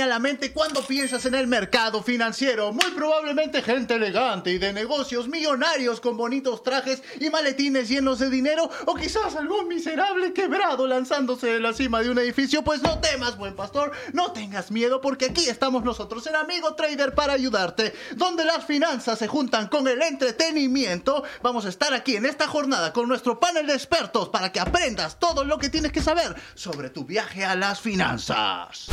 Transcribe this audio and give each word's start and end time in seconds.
a 0.00 0.06
la 0.06 0.18
mente 0.18 0.52
cuando 0.52 0.82
piensas 0.82 1.24
en 1.26 1.34
el 1.34 1.46
mercado 1.46 2.02
financiero? 2.02 2.72
Muy 2.72 2.90
probablemente 2.94 3.62
gente 3.62 3.94
elegante 3.94 4.50
y 4.50 4.58
de 4.58 4.72
negocios 4.72 5.28
millonarios 5.28 6.00
con 6.00 6.16
bonitos 6.16 6.62
trajes 6.62 7.02
y 7.20 7.30
maletines 7.30 7.88
llenos 7.88 8.18
de 8.18 8.30
dinero 8.30 8.70
o 8.86 8.94
quizás 8.94 9.34
algún 9.36 9.68
miserable 9.68 10.32
quebrado 10.32 10.86
lanzándose 10.86 11.48
de 11.48 11.60
la 11.60 11.72
cima 11.72 12.02
de 12.02 12.10
un 12.10 12.18
edificio. 12.18 12.62
Pues 12.62 12.82
no 12.82 12.98
temas, 12.98 13.36
buen 13.36 13.56
pastor, 13.56 13.92
no 14.12 14.32
tengas 14.32 14.70
miedo 14.70 15.00
porque 15.00 15.26
aquí 15.26 15.46
estamos 15.46 15.84
nosotros 15.84 16.26
en 16.26 16.36
Amigo 16.36 16.74
Trader 16.74 17.14
para 17.14 17.32
ayudarte, 17.32 17.94
donde 18.16 18.44
las 18.44 18.64
finanzas 18.64 19.18
se 19.18 19.28
juntan 19.28 19.68
con 19.68 19.88
el 19.88 20.02
entretenimiento. 20.02 21.24
Vamos 21.42 21.66
a 21.66 21.70
estar 21.70 21.92
aquí 21.94 22.16
en 22.16 22.26
esta 22.26 22.46
jornada 22.46 22.92
con 22.92 23.08
nuestro 23.08 23.40
panel 23.40 23.66
de 23.66 23.74
expertos 23.74 24.28
para 24.28 24.52
que 24.52 24.60
aprendas 24.60 25.18
todo 25.18 25.44
lo 25.44 25.58
que 25.58 25.68
tienes 25.68 25.92
que 25.92 26.02
saber 26.02 26.34
sobre 26.54 26.90
tu 26.90 27.04
viaje 27.04 27.44
a 27.44 27.54
las 27.54 27.80
finanzas. 27.80 28.88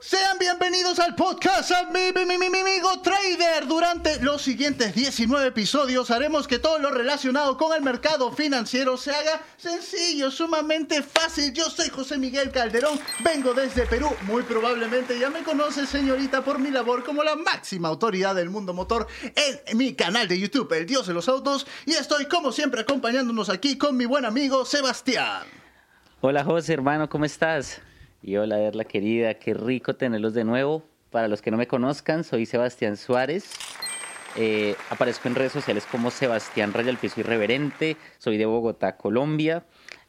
Sean 0.00 0.38
bienvenidos 0.38 0.98
al 0.98 1.14
podcast 1.14 1.70
mi, 1.92 2.12
mi, 2.12 2.24
mi, 2.24 2.38
mi, 2.38 2.58
amigo 2.58 3.00
trader. 3.00 3.66
Durante 3.66 4.18
los 4.20 4.40
siguientes 4.40 4.94
19 4.94 5.48
episodios 5.48 6.10
haremos 6.10 6.48
que 6.48 6.58
todo 6.58 6.78
lo 6.78 6.90
relacionado 6.90 7.56
con 7.56 7.76
el 7.76 7.82
mercado 7.82 8.32
financiero 8.32 8.96
se 8.96 9.10
haga 9.10 9.42
sencillo, 9.56 10.30
sumamente 10.30 11.02
fácil. 11.02 11.52
Yo 11.52 11.68
soy 11.68 11.90
José 11.90 12.16
Miguel 12.16 12.50
Calderón, 12.50 12.98
vengo 13.22 13.52
desde 13.52 13.86
Perú. 13.86 14.08
Muy 14.22 14.42
probablemente 14.42 15.18
ya 15.18 15.28
me 15.28 15.42
conoce, 15.42 15.86
señorita, 15.86 16.42
por 16.42 16.58
mi 16.58 16.70
labor 16.70 17.04
como 17.04 17.22
la 17.22 17.36
máxima 17.36 17.88
autoridad 17.88 18.34
del 18.34 18.50
mundo 18.50 18.72
motor 18.72 19.06
en 19.36 19.76
mi 19.76 19.94
canal 19.94 20.28
de 20.28 20.40
YouTube, 20.40 20.72
El 20.72 20.86
Dios 20.86 21.06
de 21.06 21.12
los 21.14 21.28
Autos. 21.28 21.66
Y 21.84 21.92
estoy, 21.92 22.24
como 22.24 22.52
siempre, 22.52 22.80
acompañándonos 22.80 23.50
aquí 23.50 23.76
con 23.76 23.96
mi 23.96 24.06
buen 24.06 24.24
amigo 24.24 24.64
Sebastián. 24.64 25.59
Hola 26.22 26.44
José, 26.44 26.74
hermano, 26.74 27.08
¿cómo 27.08 27.24
estás? 27.24 27.80
Y 28.20 28.36
hola, 28.36 28.60
Erla 28.60 28.84
querida, 28.84 29.32
qué 29.32 29.54
rico 29.54 29.96
tenerlos 29.96 30.34
de 30.34 30.44
nuevo. 30.44 30.84
Para 31.08 31.28
los 31.28 31.40
que 31.40 31.50
no 31.50 31.56
me 31.56 31.66
conozcan, 31.66 32.24
soy 32.24 32.44
Sebastián 32.44 32.98
Suárez. 32.98 33.54
Eh, 34.36 34.76
aparezco 34.90 35.28
en 35.28 35.34
redes 35.34 35.52
sociales 35.52 35.86
como 35.90 36.10
Sebastián 36.10 36.74
Raya 36.74 36.94
Piso 37.00 37.20
Irreverente. 37.20 37.96
Soy 38.18 38.36
de 38.36 38.44
Bogotá, 38.44 38.98
Colombia. 38.98 39.64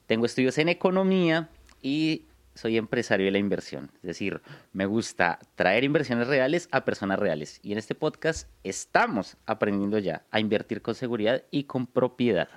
Tengo 0.05 0.25
estudios 0.25 0.57
en 0.57 0.67
economía 0.67 1.47
y 1.81 2.25
soy 2.55 2.75
empresario 2.75 3.27
de 3.27 3.31
la 3.31 3.37
inversión. 3.37 3.89
Es 3.95 4.07
decir, 4.07 4.41
me 4.73 4.87
gusta 4.87 5.39
traer 5.55 5.85
inversiones 5.85 6.27
reales 6.27 6.67
a 6.73 6.83
personas 6.83 7.19
reales. 7.19 7.61
Y 7.63 7.71
en 7.71 7.77
este 7.77 7.95
podcast 7.95 8.49
estamos 8.65 9.37
aprendiendo 9.45 9.97
ya 9.97 10.23
a 10.29 10.41
invertir 10.41 10.81
con 10.81 10.93
seguridad 10.93 11.43
y 11.51 11.63
con 11.63 11.87
propiedad. 11.87 12.49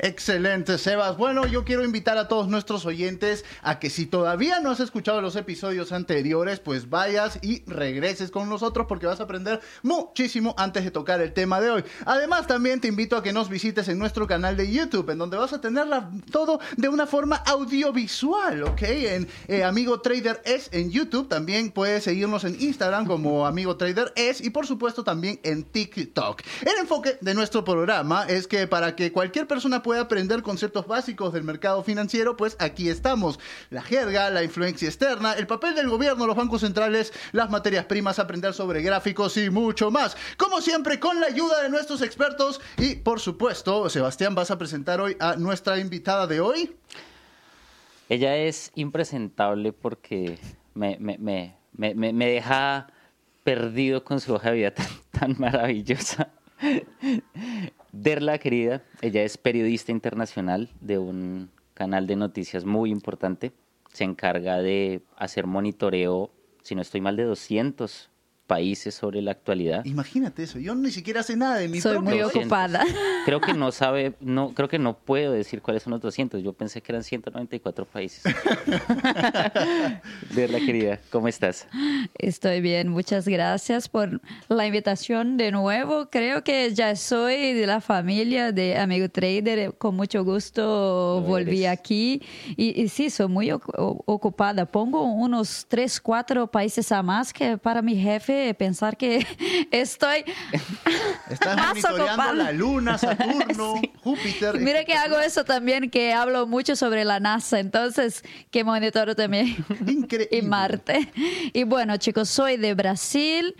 Excelente, 0.00 0.78
Sebas. 0.78 1.16
Bueno, 1.16 1.46
yo 1.46 1.64
quiero 1.64 1.84
invitar 1.84 2.18
a 2.18 2.28
todos 2.28 2.46
nuestros 2.46 2.86
oyentes 2.86 3.44
a 3.62 3.80
que 3.80 3.90
si 3.90 4.06
todavía 4.06 4.60
no 4.60 4.70
has 4.70 4.78
escuchado 4.78 5.20
los 5.20 5.34
episodios 5.34 5.90
anteriores, 5.90 6.60
pues 6.60 6.88
vayas 6.88 7.40
y 7.42 7.64
regreses 7.66 8.30
con 8.30 8.48
nosotros 8.48 8.86
porque 8.88 9.06
vas 9.06 9.18
a 9.18 9.24
aprender 9.24 9.60
muchísimo 9.82 10.54
antes 10.56 10.84
de 10.84 10.92
tocar 10.92 11.20
el 11.20 11.32
tema 11.32 11.60
de 11.60 11.70
hoy. 11.70 11.84
Además, 12.04 12.46
también 12.46 12.80
te 12.80 12.86
invito 12.86 13.16
a 13.16 13.24
que 13.24 13.32
nos 13.32 13.48
visites 13.48 13.88
en 13.88 13.98
nuestro 13.98 14.28
canal 14.28 14.56
de 14.56 14.70
YouTube, 14.70 15.10
en 15.10 15.18
donde 15.18 15.36
vas 15.36 15.52
a 15.52 15.60
tener 15.60 15.88
todo 16.30 16.60
de 16.76 16.88
una 16.88 17.08
forma 17.08 17.36
audiovisual, 17.36 18.62
¿ok? 18.62 18.82
En 18.82 19.28
eh, 19.48 19.64
Amigo 19.64 20.00
Trader 20.00 20.40
es 20.44 20.68
en 20.70 20.92
YouTube. 20.92 21.28
También 21.28 21.72
puedes 21.72 22.04
seguirnos 22.04 22.44
en 22.44 22.54
Instagram 22.60 23.04
como 23.04 23.46
Amigo 23.46 23.76
Trader 23.76 24.12
es 24.14 24.40
y 24.40 24.50
por 24.50 24.64
supuesto 24.64 25.02
también 25.02 25.40
en 25.42 25.64
TikTok. 25.64 26.42
El 26.62 26.78
enfoque 26.80 27.18
de 27.20 27.34
nuestro 27.34 27.64
programa 27.64 28.26
es 28.28 28.46
que 28.46 28.68
para 28.68 28.94
que 28.94 29.10
cualquier 29.10 29.48
persona 29.48 29.82
puede 29.88 30.02
aprender 30.02 30.42
conceptos 30.42 30.86
básicos 30.86 31.32
del 31.32 31.44
mercado 31.44 31.82
financiero, 31.82 32.36
pues 32.36 32.58
aquí 32.60 32.90
estamos. 32.90 33.40
La 33.70 33.80
jerga, 33.80 34.28
la 34.28 34.44
influencia 34.44 34.86
externa, 34.86 35.32
el 35.32 35.46
papel 35.46 35.74
del 35.74 35.88
gobierno, 35.88 36.26
los 36.26 36.36
bancos 36.36 36.60
centrales, 36.60 37.10
las 37.32 37.48
materias 37.48 37.86
primas, 37.86 38.18
aprender 38.18 38.52
sobre 38.52 38.82
gráficos 38.82 39.38
y 39.38 39.48
mucho 39.48 39.90
más. 39.90 40.14
Como 40.36 40.60
siempre, 40.60 41.00
con 41.00 41.18
la 41.20 41.28
ayuda 41.28 41.62
de 41.62 41.70
nuestros 41.70 42.02
expertos 42.02 42.60
y, 42.76 42.96
por 42.96 43.18
supuesto, 43.18 43.88
Sebastián, 43.88 44.34
vas 44.34 44.50
a 44.50 44.58
presentar 44.58 45.00
hoy 45.00 45.16
a 45.20 45.36
nuestra 45.36 45.78
invitada 45.78 46.26
de 46.26 46.42
hoy. 46.42 46.76
Ella 48.10 48.36
es 48.36 48.70
impresentable 48.74 49.72
porque 49.72 50.38
me, 50.74 50.98
deja 51.72 52.88
perdido 53.42 54.04
con 54.04 54.20
su 54.20 54.34
hoja 54.34 54.50
de 54.50 54.56
vida 54.56 54.74
tan 55.12 55.34
maravillosa. 55.38 56.30
Derla, 57.92 58.38
querida, 58.38 58.82
ella 59.00 59.22
es 59.22 59.38
periodista 59.38 59.92
internacional 59.92 60.68
de 60.80 60.98
un 60.98 61.50
canal 61.74 62.06
de 62.06 62.16
noticias 62.16 62.64
muy 62.64 62.90
importante. 62.90 63.52
Se 63.92 64.04
encarga 64.04 64.58
de 64.58 65.02
hacer 65.16 65.46
monitoreo, 65.46 66.30
si 66.62 66.74
no 66.74 66.82
estoy 66.82 67.00
mal, 67.00 67.16
de 67.16 67.24
200 67.24 68.07
países 68.48 68.94
sobre 68.94 69.20
la 69.20 69.30
actualidad. 69.30 69.84
Imagínate 69.84 70.42
eso, 70.42 70.58
yo 70.58 70.74
ni 70.74 70.90
siquiera 70.90 71.22
sé 71.22 71.36
nada 71.36 71.56
de 71.56 71.68
mi 71.68 71.82
Soy 71.82 71.98
muy 71.98 72.20
ocupada. 72.22 72.82
Creo 73.26 73.42
que 73.42 73.52
no 73.52 73.70
sabe, 73.70 74.14
no, 74.20 74.54
creo 74.54 74.68
que 74.68 74.78
no 74.78 74.96
puedo 74.96 75.32
decir 75.32 75.60
cuáles 75.60 75.82
son 75.82 75.90
los 75.90 76.00
200. 76.00 76.42
Yo 76.42 76.54
pensé 76.54 76.80
que 76.80 76.92
eran 76.92 77.04
194 77.04 77.84
países. 77.84 78.22
Verla 80.34 80.58
querida, 80.60 80.98
¿cómo 81.10 81.28
estás? 81.28 81.68
Estoy 82.16 82.62
bien, 82.62 82.88
muchas 82.88 83.28
gracias 83.28 83.90
por 83.90 84.22
la 84.48 84.66
invitación 84.66 85.36
de 85.36 85.52
nuevo. 85.52 86.08
Creo 86.08 86.42
que 86.42 86.72
ya 86.72 86.96
soy 86.96 87.52
de 87.52 87.66
la 87.66 87.82
familia 87.82 88.50
de 88.50 88.78
Amigo 88.78 89.10
Trader. 89.10 89.74
Con 89.76 89.94
mucho 89.94 90.24
gusto 90.24 91.22
volví 91.26 91.66
aquí. 91.66 92.22
Y, 92.56 92.88
sí, 92.88 93.10
soy 93.10 93.28
muy 93.28 93.50
ocupada. 93.52 94.64
Pongo 94.64 95.02
unos 95.02 95.66
3, 95.68 96.00
4 96.00 96.50
países 96.50 96.90
a 96.92 97.02
más 97.02 97.34
que 97.34 97.58
para 97.58 97.82
mi 97.82 97.94
jefe 97.94 98.37
pensar 98.58 98.96
que 98.96 99.26
estoy 99.70 100.24
Estás 101.30 101.56
monitoreando 101.56 102.32
la 102.34 102.52
Luna, 102.52 102.98
Saturno, 102.98 103.74
Júpiter. 104.02 104.58
Mire 104.58 104.84
que 104.84 104.94
hago 104.94 105.18
eso 105.18 105.44
también, 105.44 105.90
que 105.90 106.12
hablo 106.12 106.46
mucho 106.46 106.76
sobre 106.76 107.04
la 107.04 107.20
NASA, 107.20 107.58
entonces 107.60 108.22
que 108.50 108.64
monitoro 108.64 109.14
también. 109.14 109.56
Increíble. 109.86 110.28
y 110.30 110.42
Marte. 110.42 111.12
Y 111.52 111.64
bueno, 111.64 111.96
chicos, 111.96 112.28
soy 112.28 112.56
de 112.56 112.74
Brasil. 112.74 113.54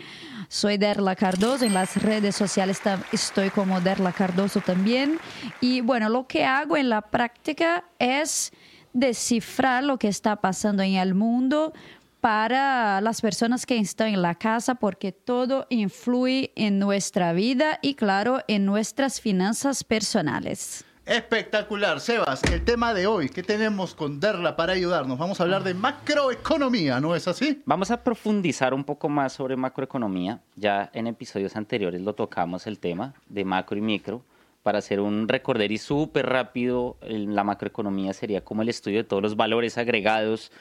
Soy 0.51 0.77
Derla 0.77 1.15
Cardoso, 1.15 1.63
en 1.63 1.75
las 1.75 2.01
redes 2.01 2.35
sociales 2.35 2.81
estoy 3.11 3.51
como 3.51 3.81
Derla 3.81 4.11
Cardoso 4.11 4.61
también. 4.61 5.19
Y 5.61 5.81
bueno, 5.81 6.09
lo 6.09 6.25
que 6.25 6.43
hago 6.43 6.75
en 6.75 6.89
la 6.89 7.01
práctica 7.01 7.83
es 7.99 8.51
descifrar 8.93 9.83
lo 9.83 9.99
que 9.99 10.07
está 10.07 10.37
pasando 10.37 10.81
en 10.81 10.95
el 10.95 11.13
mundo, 11.13 11.73
para 12.21 13.01
las 13.01 13.21
personas 13.21 13.65
que 13.65 13.77
están 13.77 14.09
en 14.09 14.21
la 14.21 14.35
casa 14.35 14.75
porque 14.75 15.11
todo 15.11 15.65
influye 15.69 16.51
en 16.55 16.79
nuestra 16.79 17.33
vida 17.33 17.79
y 17.81 17.95
claro, 17.95 18.41
en 18.47 18.65
nuestras 18.65 19.21
finanzas 19.21 19.83
personales. 19.83 20.85
Espectacular, 21.05 21.99
Sebas. 21.99 22.43
El 22.43 22.63
tema 22.63 22.93
de 22.93 23.07
hoy, 23.07 23.29
¿qué 23.29 23.41
tenemos 23.41 23.95
con 23.95 24.19
Derla 24.19 24.55
para 24.55 24.73
ayudarnos? 24.73 25.17
Vamos 25.17 25.39
a 25.39 25.43
hablar 25.43 25.63
de 25.63 25.73
macroeconomía, 25.73 26.99
¿no 26.99 27.15
es 27.15 27.27
así? 27.27 27.63
Vamos 27.65 27.89
a 27.89 28.03
profundizar 28.03 28.75
un 28.75 28.83
poco 28.83 29.09
más 29.09 29.33
sobre 29.33 29.55
macroeconomía. 29.55 30.39
Ya 30.55 30.91
en 30.93 31.07
episodios 31.07 31.55
anteriores 31.55 32.01
lo 32.01 32.13
tocamos 32.13 32.67
el 32.67 32.77
tema 32.77 33.15
de 33.27 33.43
macro 33.43 33.75
y 33.75 33.81
micro. 33.81 34.21
Para 34.61 34.79
hacer 34.79 34.99
un 34.99 35.27
recorder 35.27 35.71
y 35.71 35.79
súper 35.79 36.27
rápido, 36.27 36.97
la 37.01 37.43
macroeconomía 37.43 38.13
sería 38.13 38.43
como 38.43 38.61
el 38.61 38.69
estudio 38.69 38.99
de 38.99 39.03
todos 39.05 39.23
los 39.23 39.35
valores 39.35 39.79
agregados 39.79 40.51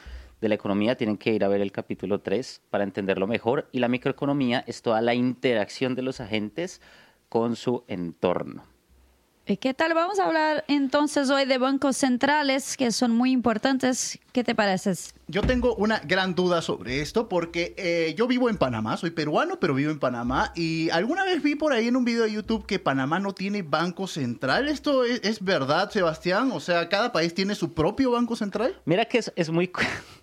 de 0.41 0.49
la 0.49 0.55
economía 0.55 0.97
tienen 0.97 1.17
que 1.17 1.33
ir 1.33 1.45
a 1.45 1.49
ver 1.49 1.61
el 1.61 1.73
capítulo 1.73 2.21
3 2.21 2.63
para 2.71 2.85
entenderlo 2.85 3.27
mejor. 3.27 3.69
Y 3.73 3.81
la 3.81 3.89
microeconomía 3.89 4.65
es 4.67 4.83
toda 4.83 5.01
la 5.01 5.15
interacción 5.15 5.95
de 5.95 6.03
los 6.03 6.21
agentes 6.21 6.81
con 7.29 7.57
su 7.57 7.85
entorno. 7.89 8.63
¿Y 9.51 9.57
qué 9.57 9.73
tal? 9.73 9.95
Vamos 9.95 10.19
a 10.19 10.27
hablar 10.27 10.63
entonces 10.69 11.31
hoy 11.31 11.47
de 11.47 11.57
bancos 11.57 11.97
centrales 11.97 12.77
que 12.77 12.93
son 12.93 13.13
muy 13.13 13.31
importantes. 13.31 14.19
¿Qué 14.33 14.45
te 14.45 14.55
parece? 14.55 14.93
Yo 15.27 15.41
tengo 15.41 15.75
una 15.77 16.01
gran 16.01 16.35
duda 16.35 16.61
sobre 16.61 17.01
esto 17.01 17.31
porque 17.31 17.75
eh, 17.79 18.15
yo 18.15 18.27
vivo 18.27 18.51
en 18.51 18.59
Panamá, 18.59 18.99
soy 18.99 19.11
peruano, 19.11 19.59
pero 19.59 19.73
vivo 19.73 19.91
en 19.91 19.99
Panamá 19.99 20.53
y 20.55 20.91
alguna 20.91 21.25
vez 21.25 21.43
vi 21.43 21.55
por 21.55 21.73
ahí 21.73 21.89
en 21.89 21.97
un 21.97 22.05
video 22.05 22.25
de 22.25 22.33
YouTube 22.33 22.67
que 22.67 22.79
Panamá 22.79 23.21
no 23.21 23.33
tiene 23.33 23.63
banco 23.63 24.07
central. 24.07 24.69
¿Esto 24.69 25.03
es, 25.05 25.43
verdad, 25.43 25.91
Sebastián? 25.91 26.51
O 26.53 26.61
sea, 26.61 26.91
¿cada 26.91 27.11
país 27.11 27.33
tiene 27.33 27.55
su 27.55 27.73
propio 27.73 28.11
banco 28.11 28.37
central? 28.37 28.79
Mira 28.85 29.07
que 29.07 29.17
es, 29.17 29.33
es 29.35 29.49
muy... 29.49 29.73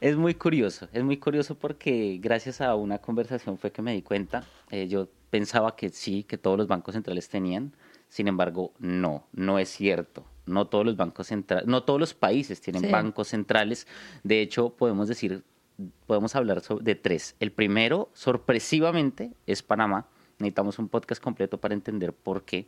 es 0.00 0.16
muy 0.16 0.34
curioso, 0.34 0.88
es 0.92 1.02
muy 1.04 1.18
curioso 1.18 1.54
porque 1.54 2.18
gracias 2.20 2.60
a 2.60 2.74
una 2.74 2.98
conversación 2.98 3.58
fue 3.58 3.70
que 3.70 3.82
me 3.82 3.92
di 3.92 4.02
cuenta, 4.02 4.44
eh, 4.70 4.88
yo 4.88 5.08
pensaba 5.30 5.76
que 5.76 5.90
sí, 5.90 6.24
que 6.24 6.38
todos 6.38 6.58
los 6.58 6.66
bancos 6.66 6.94
centrales 6.94 7.28
tenían, 7.28 7.72
sin 8.10 8.26
embargo, 8.26 8.72
no, 8.78 9.26
no 9.32 9.58
es 9.58 9.68
cierto. 9.70 10.24
No 10.46 10.66
todos 10.66 10.84
los 10.84 10.96
bancos 10.96 11.28
centrales, 11.28 11.68
no 11.68 11.84
todos 11.84 12.00
los 12.00 12.12
países 12.12 12.60
tienen 12.60 12.90
bancos 12.90 13.28
centrales. 13.28 13.86
De 14.24 14.42
hecho, 14.42 14.70
podemos 14.70 15.06
decir, 15.06 15.44
podemos 16.06 16.34
hablar 16.34 16.60
de 16.60 16.94
tres. 16.96 17.36
El 17.38 17.52
primero, 17.52 18.10
sorpresivamente, 18.14 19.32
es 19.46 19.62
Panamá. 19.62 20.08
Necesitamos 20.38 20.80
un 20.80 20.88
podcast 20.88 21.22
completo 21.22 21.60
para 21.60 21.74
entender 21.74 22.12
por 22.12 22.44
qué. 22.44 22.66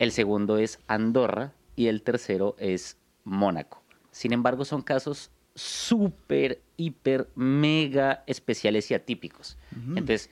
El 0.00 0.10
segundo 0.10 0.58
es 0.58 0.80
Andorra 0.88 1.52
y 1.76 1.86
el 1.86 2.02
tercero 2.02 2.56
es 2.58 2.96
Mónaco. 3.22 3.82
Sin 4.10 4.32
embargo, 4.32 4.64
son 4.64 4.82
casos 4.82 5.30
súper, 5.54 6.60
hiper, 6.76 7.28
mega 7.34 8.24
especiales 8.26 8.90
y 8.90 8.94
atípicos. 8.94 9.56
Entonces, 9.88 10.30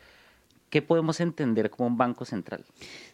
¿qué 0.70 0.82
podemos 0.82 1.20
entender 1.20 1.70
como 1.70 1.88
un 1.88 1.98
banco 1.98 2.24
central? 2.24 2.64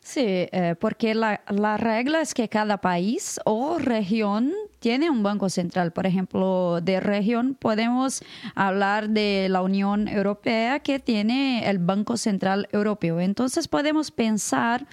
Sí, 0.00 0.25
eh, 0.25 0.76
porque 0.79 1.14
la, 1.14 1.43
la, 1.49 1.76
regla 1.76 2.20
es 2.20 2.35
que 2.35 2.49
cada 2.49 2.81
país 2.81 3.41
o 3.44 3.79
región 3.79 4.53
tiene 4.79 5.11
un 5.11 5.23
banco 5.23 5.49
central. 5.49 5.93
Por 5.93 6.06
ejemplo, 6.06 6.81
de 6.81 7.00
región 7.00 7.56
podemos 7.58 8.23
hablar 8.55 9.09
de 9.09 9.49
la 9.50 9.62
Unión 9.62 10.06
Europea 10.06 10.81
que 10.81 10.99
tiene 11.00 11.69
el 11.69 11.79
Banco 11.79 12.17
Central 12.17 12.69
Europeo. 12.73 13.20
Entonces 13.20 13.67
podemos 13.67 14.11
pensar 14.11 14.87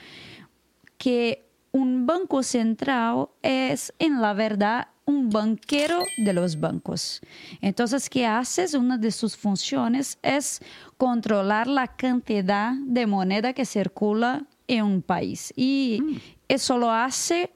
que 0.98 1.46
un 1.74 2.06
banco 2.06 2.44
central 2.44 3.30
es 3.42 3.94
en 4.00 4.22
la 4.22 4.34
verdad 4.34 4.88
un 5.06 5.30
banquero 5.30 6.00
de 6.18 6.34
los 6.34 6.60
bancos. 6.60 7.22
Entonces, 7.62 8.10
¿qué 8.10 8.26
haces? 8.26 8.74
Una 8.74 8.98
de 8.98 9.12
sus 9.12 9.36
funciones 9.36 10.18
es 10.22 10.62
controlar 10.98 11.68
la 11.68 11.88
cantidad 11.88 12.74
de 12.74 13.06
moneda 13.06 13.54
que 13.54 13.66
circula 13.66 14.46
en 14.68 14.84
un 14.84 15.02
país. 15.02 15.54
Y 15.56 16.00
mm. 16.02 16.18
eso 16.48 16.78
lo 16.78 16.92
hace 16.92 17.52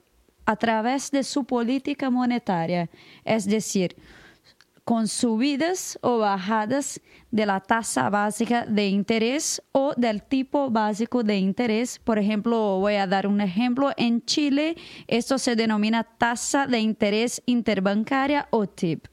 a 0.45 0.55
través 0.55 1.11
de 1.11 1.23
su 1.23 1.43
política 1.43 2.09
monetaria, 2.09 2.89
es 3.25 3.45
decir, 3.45 3.95
con 4.87 5.09
subidas 5.09 5.99
o 6.01 6.19
bajadas 6.19 7.01
de 7.29 7.45
la 7.45 7.59
tasa 7.59 8.09
básica 8.09 8.65
de 8.65 8.87
interés 8.87 9.61
o 9.73 9.93
del 9.97 10.23
tipo 10.23 10.71
básico 10.71 11.23
de 11.23 11.35
interés. 11.35 11.99
Por 11.99 12.17
ejemplo, 12.17 12.79
voy 12.79 12.93
a 12.93 13.05
dar 13.05 13.27
un 13.27 13.41
ejemplo. 13.41 13.91
En 13.97 14.23
Chile, 14.23 14.77
esto 15.07 15.39
se 15.39 15.57
denomina 15.57 16.05
tasa 16.05 16.67
de 16.67 16.79
interés 16.79 17.43
interbancaria 17.45 18.47
o 18.49 18.65
TIP. 18.65 19.07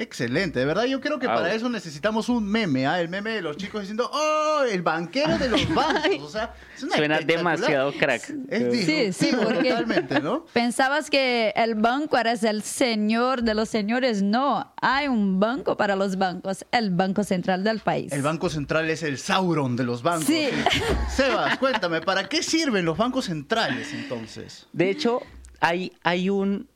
Excelente, 0.00 0.58
de 0.58 0.64
verdad 0.64 0.84
yo 0.84 0.98
creo 0.98 1.18
que 1.18 1.26
para 1.26 1.52
eso 1.52 1.68
necesitamos 1.68 2.30
un 2.30 2.48
meme, 2.48 2.86
¿ah? 2.86 3.02
el 3.02 3.10
meme 3.10 3.32
de 3.32 3.42
los 3.42 3.58
chicos 3.58 3.82
diciendo, 3.82 4.10
oh, 4.10 4.62
el 4.62 4.80
banquero 4.80 5.36
de 5.36 5.50
los 5.50 5.68
bancos, 5.74 6.22
o 6.22 6.30
sea, 6.30 6.54
suena 6.74 7.20
demasiado 7.20 7.92
crack. 7.92 8.32
Es 8.48 8.86
sí, 8.86 9.12
sí, 9.12 9.36
porque 9.44 9.68
totalmente, 9.68 10.20
¿no? 10.20 10.46
Pensabas 10.54 11.10
que 11.10 11.52
el 11.54 11.74
banco 11.74 12.16
era 12.16 12.32
el 12.32 12.62
señor 12.62 13.42
de 13.42 13.52
los 13.52 13.68
señores, 13.68 14.22
no, 14.22 14.72
hay 14.80 15.08
un 15.08 15.38
banco 15.38 15.76
para 15.76 15.96
los 15.96 16.16
bancos, 16.16 16.64
el 16.72 16.88
Banco 16.88 17.22
Central 17.22 17.62
del 17.62 17.80
país. 17.80 18.10
El 18.10 18.22
Banco 18.22 18.48
Central 18.48 18.88
es 18.88 19.02
el 19.02 19.18
Sauron 19.18 19.76
de 19.76 19.84
los 19.84 20.02
bancos. 20.02 20.24
Sí. 20.24 20.48
Sebas, 21.14 21.58
cuéntame, 21.58 22.00
¿para 22.00 22.26
qué 22.26 22.42
sirven 22.42 22.86
los 22.86 22.96
bancos 22.96 23.26
centrales 23.26 23.92
entonces? 23.92 24.66
De 24.72 24.88
hecho, 24.88 25.20
hay, 25.60 25.92
hay 26.02 26.30
un 26.30 26.69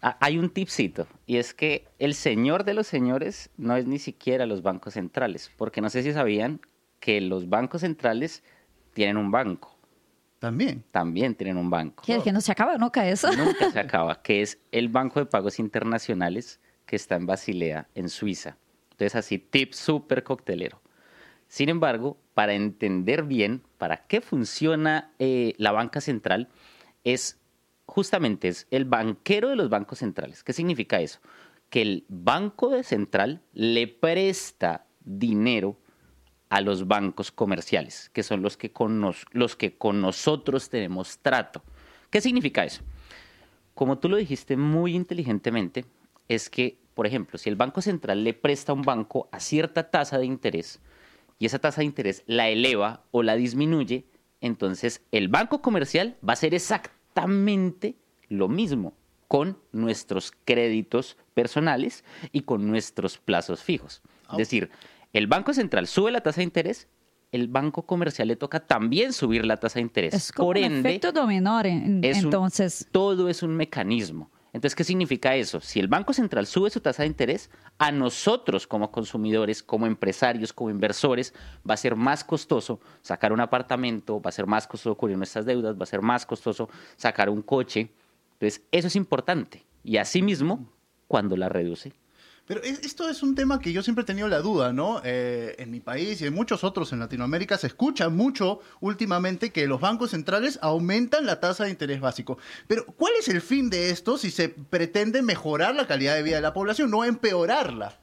hay 0.00 0.38
un 0.38 0.50
tipcito, 0.50 1.06
y 1.26 1.36
es 1.36 1.52
que 1.52 1.86
el 1.98 2.14
señor 2.14 2.64
de 2.64 2.74
los 2.74 2.86
señores 2.86 3.50
no 3.56 3.76
es 3.76 3.86
ni 3.86 3.98
siquiera 3.98 4.46
los 4.46 4.62
bancos 4.62 4.94
centrales, 4.94 5.50
porque 5.56 5.80
no 5.80 5.90
sé 5.90 6.02
si 6.02 6.12
sabían 6.12 6.60
que 7.00 7.20
los 7.20 7.48
bancos 7.48 7.82
centrales 7.82 8.42
tienen 8.92 9.16
un 9.16 9.30
banco. 9.30 9.76
También. 10.38 10.84
También 10.90 11.34
tienen 11.34 11.58
un 11.58 11.68
banco. 11.68 12.02
¿Qué? 12.06 12.20
Que 12.22 12.32
no 12.32 12.40
se 12.40 12.50
acaba 12.50 12.76
nunca 12.78 13.06
eso. 13.06 13.30
Nunca 13.36 13.70
se 13.70 13.78
acaba, 13.78 14.22
que 14.22 14.40
es 14.40 14.58
el 14.72 14.88
Banco 14.88 15.20
de 15.20 15.26
Pagos 15.26 15.58
Internacionales 15.58 16.60
que 16.86 16.96
está 16.96 17.16
en 17.16 17.26
Basilea, 17.26 17.88
en 17.94 18.08
Suiza. 18.08 18.56
Entonces, 18.92 19.14
así, 19.14 19.38
tip 19.38 19.74
súper 19.74 20.24
coctelero. 20.24 20.80
Sin 21.46 21.68
embargo, 21.68 22.16
para 22.32 22.54
entender 22.54 23.24
bien 23.24 23.62
para 23.76 24.06
qué 24.06 24.20
funciona 24.20 25.10
eh, 25.18 25.54
la 25.58 25.72
banca 25.72 26.00
central, 26.00 26.48
es 27.04 27.39
justamente 27.90 28.48
es 28.48 28.66
el 28.70 28.84
banquero 28.84 29.48
de 29.48 29.56
los 29.56 29.68
bancos 29.68 29.98
centrales. 29.98 30.44
¿Qué 30.44 30.52
significa 30.52 31.00
eso? 31.00 31.18
Que 31.68 31.82
el 31.82 32.04
banco 32.08 32.70
de 32.70 32.84
central 32.84 33.42
le 33.52 33.88
presta 33.88 34.86
dinero 35.00 35.76
a 36.48 36.60
los 36.60 36.86
bancos 36.86 37.30
comerciales, 37.30 38.10
que 38.12 38.22
son 38.22 38.42
los 38.42 38.56
que 38.56 38.72
con, 38.72 39.12
los 39.32 39.56
que 39.56 39.76
con 39.76 40.00
nosotros 40.00 40.70
tenemos 40.70 41.18
trato. 41.18 41.62
¿Qué 42.10 42.20
significa 42.20 42.64
eso? 42.64 42.82
Como 43.74 43.98
tú 43.98 44.08
lo 44.08 44.16
dijiste 44.16 44.56
muy 44.56 44.94
inteligentemente, 44.94 45.84
es 46.28 46.48
que, 46.48 46.78
por 46.94 47.06
ejemplo, 47.06 47.38
si 47.38 47.48
el 47.48 47.56
Banco 47.56 47.82
Central 47.82 48.24
le 48.24 48.34
presta 48.34 48.72
a 48.72 48.74
un 48.74 48.82
banco 48.82 49.28
a 49.32 49.40
cierta 49.40 49.90
tasa 49.90 50.18
de 50.18 50.26
interés 50.26 50.80
y 51.38 51.46
esa 51.46 51.58
tasa 51.58 51.80
de 51.80 51.86
interés 51.86 52.22
la 52.26 52.48
eleva 52.48 53.04
o 53.10 53.22
la 53.22 53.36
disminuye, 53.36 54.06
entonces 54.40 55.02
el 55.10 55.28
banco 55.28 55.60
comercial 55.60 56.16
va 56.26 56.34
a 56.34 56.36
ser 56.36 56.54
exacto 56.54 56.99
exactamente 57.10 57.96
lo 58.28 58.48
mismo 58.48 58.94
con 59.28 59.58
nuestros 59.72 60.32
créditos 60.44 61.16
personales 61.34 62.04
y 62.32 62.42
con 62.42 62.66
nuestros 62.68 63.18
plazos 63.18 63.62
fijos. 63.62 64.02
Es 64.32 64.38
decir, 64.38 64.70
el 65.12 65.26
Banco 65.26 65.52
Central 65.54 65.86
sube 65.86 66.10
la 66.10 66.20
tasa 66.20 66.38
de 66.40 66.44
interés, 66.44 66.88
el 67.32 67.46
banco 67.46 67.82
comercial 67.82 68.26
le 68.28 68.36
toca 68.36 68.60
también 68.60 69.12
subir 69.12 69.44
la 69.46 69.56
tasa 69.56 69.78
de 69.78 69.82
interés. 69.82 70.14
Es 70.14 70.32
como 70.32 70.48
Por 70.48 70.58
un 70.58 70.64
efecto 70.64 71.12
dominó, 71.12 71.60
entonces. 71.62 72.88
todo 72.90 73.28
es 73.28 73.42
un 73.42 73.56
mecanismo. 73.56 74.30
Entonces, 74.52 74.74
¿qué 74.74 74.84
significa 74.84 75.36
eso? 75.36 75.60
Si 75.60 75.78
el 75.78 75.88
Banco 75.88 76.12
Central 76.12 76.46
sube 76.46 76.70
su 76.70 76.80
tasa 76.80 77.02
de 77.02 77.08
interés, 77.08 77.50
a 77.78 77.92
nosotros 77.92 78.66
como 78.66 78.90
consumidores, 78.90 79.62
como 79.62 79.86
empresarios, 79.86 80.52
como 80.52 80.70
inversores, 80.70 81.32
va 81.68 81.74
a 81.74 81.76
ser 81.76 81.94
más 81.94 82.24
costoso 82.24 82.80
sacar 83.02 83.32
un 83.32 83.40
apartamento, 83.40 84.20
va 84.20 84.30
a 84.30 84.32
ser 84.32 84.46
más 84.46 84.66
costoso 84.66 84.96
cubrir 84.96 85.16
nuestras 85.16 85.46
deudas, 85.46 85.76
va 85.78 85.84
a 85.84 85.86
ser 85.86 86.02
más 86.02 86.26
costoso 86.26 86.68
sacar 86.96 87.30
un 87.30 87.42
coche. 87.42 87.90
Entonces, 88.32 88.62
eso 88.72 88.88
es 88.88 88.96
importante. 88.96 89.64
Y 89.84 89.98
asimismo, 89.98 90.68
cuando 91.06 91.36
la 91.36 91.48
reduce, 91.48 91.92
pero 92.50 92.64
esto 92.64 93.08
es 93.08 93.22
un 93.22 93.36
tema 93.36 93.60
que 93.60 93.72
yo 93.72 93.80
siempre 93.80 94.02
he 94.02 94.04
tenido 94.04 94.26
la 94.26 94.40
duda, 94.40 94.72
¿no? 94.72 95.00
Eh, 95.04 95.54
en 95.58 95.70
mi 95.70 95.78
país 95.78 96.20
y 96.20 96.26
en 96.26 96.34
muchos 96.34 96.64
otros 96.64 96.92
en 96.92 96.98
Latinoamérica 96.98 97.56
se 97.56 97.68
escucha 97.68 98.08
mucho 98.08 98.58
últimamente 98.80 99.50
que 99.50 99.68
los 99.68 99.80
bancos 99.80 100.10
centrales 100.10 100.58
aumentan 100.60 101.26
la 101.26 101.38
tasa 101.38 101.62
de 101.62 101.70
interés 101.70 102.00
básico. 102.00 102.38
Pero 102.66 102.86
¿cuál 102.86 103.12
es 103.20 103.28
el 103.28 103.40
fin 103.40 103.70
de 103.70 103.90
esto 103.90 104.18
si 104.18 104.32
se 104.32 104.48
pretende 104.48 105.22
mejorar 105.22 105.76
la 105.76 105.86
calidad 105.86 106.16
de 106.16 106.24
vida 106.24 106.34
de 106.34 106.42
la 106.42 106.52
población, 106.52 106.90
no 106.90 107.04
empeorarla? 107.04 107.94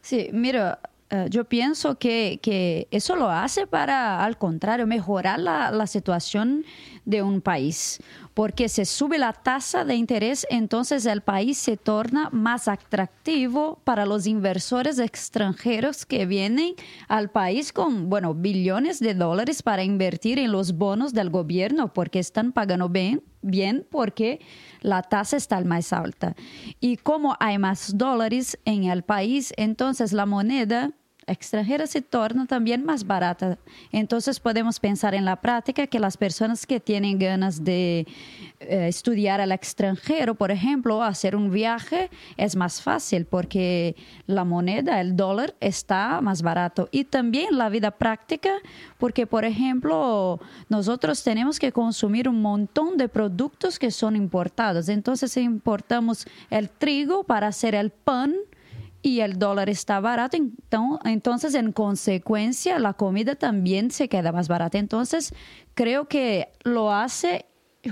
Sí, 0.00 0.28
mira, 0.32 0.80
eh, 1.10 1.26
yo 1.30 1.44
pienso 1.44 1.96
que, 1.96 2.40
que, 2.42 2.88
eso 2.90 3.14
lo 3.14 3.30
hace 3.30 3.68
para, 3.68 4.24
al 4.24 4.38
contrario, 4.38 4.88
mejorar 4.88 5.38
la, 5.38 5.70
la, 5.70 5.86
situación 5.86 6.64
de 7.04 7.22
un 7.22 7.40
país. 7.40 8.00
Porque 8.34 8.68
se 8.68 8.84
sube 8.84 9.18
la 9.18 9.32
tasa 9.32 9.84
de 9.84 9.94
interés, 9.94 10.46
entonces 10.50 11.06
el 11.06 11.20
país 11.20 11.56
se 11.56 11.76
torna 11.76 12.30
más 12.32 12.66
atractivo 12.66 13.80
para 13.84 14.06
los 14.06 14.26
inversores 14.26 14.98
extranjeros 14.98 16.04
que 16.04 16.26
vienen 16.26 16.74
al 17.08 17.30
país 17.30 17.72
con, 17.72 18.10
bueno, 18.10 18.34
billones 18.34 18.98
de 18.98 19.14
dólares 19.14 19.62
para 19.62 19.84
invertir 19.84 20.38
en 20.40 20.50
los 20.50 20.72
bonos 20.76 21.14
del 21.14 21.30
gobierno 21.30 21.92
porque 21.92 22.18
están 22.18 22.52
pagando 22.52 22.88
bien, 22.88 23.22
bien 23.40 23.86
porque 23.88 24.40
la 24.80 25.02
tasa 25.02 25.36
está 25.36 25.60
más 25.64 25.92
alta. 25.92 26.34
Y 26.80 26.96
como 26.96 27.36
hay 27.38 27.58
más 27.58 27.96
dólares 27.96 28.58
en 28.64 28.84
el 28.84 29.04
país, 29.04 29.52
entonces 29.56 30.12
la 30.12 30.26
moneda 30.26 30.92
extranjera 31.26 31.86
se 31.86 32.02
torna 32.02 32.46
también 32.46 32.84
más 32.84 33.06
barata. 33.06 33.58
Entonces 33.92 34.40
podemos 34.40 34.80
pensar 34.80 35.14
en 35.14 35.24
la 35.24 35.36
práctica 35.36 35.86
que 35.86 35.98
las 35.98 36.16
personas 36.16 36.66
que 36.66 36.80
tienen 36.80 37.18
ganas 37.18 37.64
de 37.64 38.06
eh, 38.60 38.88
estudiar 38.88 39.40
al 39.40 39.52
extranjero, 39.52 40.34
por 40.34 40.50
ejemplo, 40.50 41.02
hacer 41.02 41.36
un 41.36 41.50
viaje, 41.50 42.10
es 42.36 42.56
más 42.56 42.82
fácil 42.82 43.24
porque 43.24 43.96
la 44.26 44.44
moneda, 44.44 45.00
el 45.00 45.16
dólar, 45.16 45.54
está 45.60 46.20
más 46.20 46.42
barato. 46.42 46.88
Y 46.90 47.04
también 47.04 47.56
la 47.58 47.68
vida 47.68 47.90
práctica, 47.90 48.52
porque, 48.98 49.26
por 49.26 49.44
ejemplo, 49.44 50.40
nosotros 50.68 51.22
tenemos 51.22 51.58
que 51.58 51.72
consumir 51.72 52.28
un 52.28 52.40
montón 52.40 52.96
de 52.96 53.08
productos 53.08 53.78
que 53.78 53.90
son 53.90 54.16
importados. 54.16 54.88
Entonces 54.88 55.36
importamos 55.36 56.26
el 56.50 56.70
trigo 56.70 57.24
para 57.24 57.48
hacer 57.48 57.74
el 57.74 57.90
pan, 57.90 58.34
y 59.04 59.20
el 59.20 59.38
dólar 59.38 59.68
está 59.68 60.00
barato, 60.00 60.38
entonces 61.04 61.54
en 61.54 61.72
consecuencia 61.72 62.78
la 62.78 62.94
comida 62.94 63.34
también 63.34 63.90
se 63.90 64.08
queda 64.08 64.32
más 64.32 64.48
barata. 64.48 64.78
Entonces 64.78 65.34
creo 65.74 66.08
que 66.08 66.48
lo 66.62 66.90
hace 66.90 67.44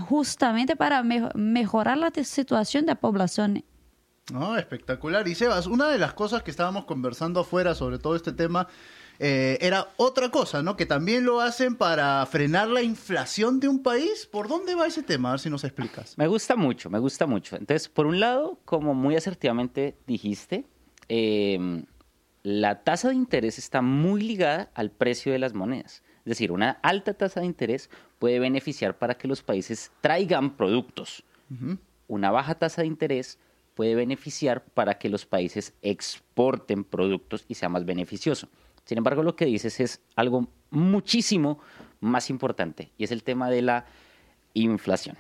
justamente 0.09 0.75
para 0.75 1.03
mejorar 1.03 1.99
la 1.99 2.11
situación 2.25 2.87
de 2.87 2.93
la 2.93 3.01
población. 3.01 3.63
No, 4.33 4.57
espectacular. 4.57 5.29
Y 5.29 5.35
Sebas, 5.35 5.67
una 5.67 5.91
de 5.91 5.99
las 5.99 6.15
cosas 6.15 6.43
que 6.43 6.51
estábamos 6.51 6.87
conversando 6.87 7.41
afuera 7.41 7.75
sobre 7.75 7.99
todo 7.99 8.17
este 8.17 8.33
tema 8.33 8.69
eh, 9.19 9.59
era 9.61 9.89
otra 9.99 10.31
cosa, 10.31 10.63
¿no? 10.63 10.77
Que 10.77 10.87
también 10.87 11.27
lo 11.27 11.43
hacen 11.43 11.77
para 11.77 12.25
frenar 12.25 12.69
la 12.69 12.81
inflación 12.81 13.61
de 13.61 13.69
un 13.69 13.83
país. 13.83 14.27
¿Por 14.33 14.49
dónde 14.49 14.75
va 14.75 14.87
ese 14.87 15.03
tema? 15.03 15.29
A 15.29 15.33
ver 15.33 15.41
si 15.41 15.51
nos 15.51 15.63
explicas. 15.63 16.17
Me 16.17 16.27
gusta 16.27 16.57
mucho, 16.57 16.89
me 16.89 17.01
gusta 17.01 17.27
mucho. 17.27 17.57
Entonces, 17.57 17.91
por 17.91 18.07
un 18.07 18.19
lado, 18.19 18.59
como 18.65 18.95
muy 18.95 19.15
asertivamente 19.15 19.99
dijiste, 20.07 20.65
Em, 21.09 21.85
la 22.43 22.83
tasa 22.83 23.09
de 23.09 23.15
interés 23.15 23.59
está 23.59 23.83
muy 23.83 24.23
ligada 24.23 24.71
al 24.75 24.91
precio 24.91 25.33
de 25.33 25.39
las 25.39 25.55
monedas. 25.55 26.03
Es 26.19 26.31
decir, 26.31 26.53
una 26.53 26.79
alta 26.83 27.15
tasa 27.15 27.41
de 27.41 27.47
interés 27.47 27.91
puede 28.19 28.39
beneficiar 28.39 28.99
para 28.99 29.15
que 29.15 29.29
los 29.29 29.43
países 29.43 29.91
traigan 30.01 30.57
productos 30.57 31.25
una 32.13 32.31
baja 32.31 32.55
tasa 32.55 32.83
de 32.83 32.89
interés 32.89 33.39
puede 33.75 33.95
beneficiar 33.95 34.65
para 34.65 34.99
que 34.99 35.09
los 35.09 35.25
países 35.25 35.75
exporten 35.81 36.85
productos 36.85 37.47
y 37.49 37.55
sea 37.55 37.71
más 37.71 37.87
beneficioso. 37.87 38.49
Sin 38.85 38.99
embargo, 38.99 39.23
lo 39.23 39.35
que 39.35 39.47
dices 39.47 39.81
es 39.81 40.03
algo 40.15 40.49
muchísimo 40.71 41.59
más 42.01 42.29
importante 42.29 42.91
y 42.99 43.05
es 43.05 43.13
el 43.13 43.23
tema 43.23 43.49
de 43.49 43.63
la 43.63 43.87
inflación. 44.53 45.17